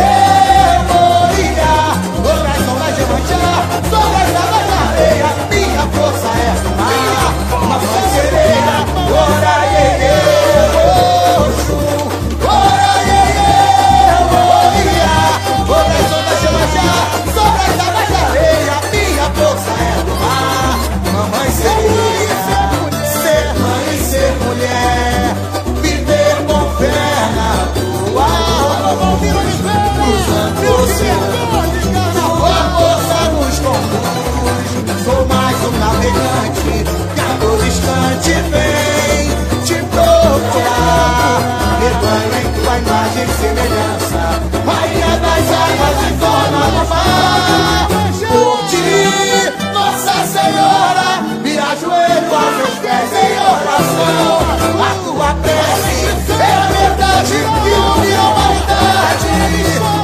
morirá 0.92 1.76
Outras 2.18 2.52
as 2.52 2.64
ondas 2.68 2.92
de 2.96 3.02
manchar 3.06 3.62
Sobre 3.88 4.26
da 4.34 4.44
areia 4.90 5.30
Minha 5.48 5.84
força 5.88 6.28
é 6.28 6.52
a 6.52 7.56
Uma 7.56 7.78
sereia, 8.10 8.76
coragem 9.08 9.63
ser 21.64 23.46
mãe 23.58 23.84
e 23.92 23.96
ser 23.98 24.32
mulher, 24.44 25.34
viver 25.82 26.36
com 26.46 26.62
fé 26.76 27.12
na 27.36 27.50
tua 27.74 28.24
alma, 28.24 29.10
cruzando 29.96 30.60
o 30.60 30.68
oceano, 30.82 31.62
tua 32.36 32.58
força 32.74 33.18
nos 33.30 33.56
conduz, 33.60 35.04
sou 35.04 35.20
mais 35.26 35.58
um 35.64 35.72
navegante, 35.78 36.74
que 37.14 37.20
a 37.20 37.22
todo 37.40 37.62
instante 37.66 38.32
vem 38.50 39.22
te 39.64 39.76
procurar, 39.86 41.36
rebanho 41.80 42.34
em 42.40 42.46
tua 42.52 42.74
imagem 42.78 43.24
e 43.24 43.26
semelhança, 43.40 44.22
rainha 44.66 45.12
das 45.18 45.46
águas 45.50 45.98
e 46.02 46.12
dona 46.14 46.64
do 46.70 46.82
mar, 46.88 47.88
em 53.24 53.38
oração, 53.38 54.38
a 54.80 54.94
tua 55.04 55.34
prece 55.42 56.06
é 56.30 56.54
a 56.54 56.66
verdade 56.68 57.34
e 57.34 57.44
une 57.44 58.14
a 58.14 58.24
humanidade, 58.28 60.03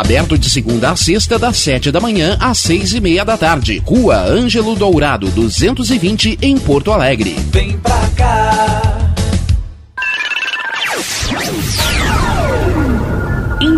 Aberto 0.00 0.38
de 0.38 0.48
segunda 0.48 0.90
a 0.90 0.96
sexta, 0.96 1.38
das 1.38 1.58
7 1.58 1.92
da 1.92 2.00
manhã 2.00 2.34
às 2.40 2.56
6 2.60 2.94
e 2.94 3.00
meia 3.02 3.22
da 3.22 3.36
tarde. 3.36 3.82
Rua 3.84 4.16
Ângelo 4.16 4.74
Dourado, 4.74 5.28
220, 5.28 6.38
em 6.40 6.56
Porto 6.56 6.90
Alegre. 6.90 7.36
Vem 7.52 7.76
pra 7.76 8.08
cá. 8.16 8.89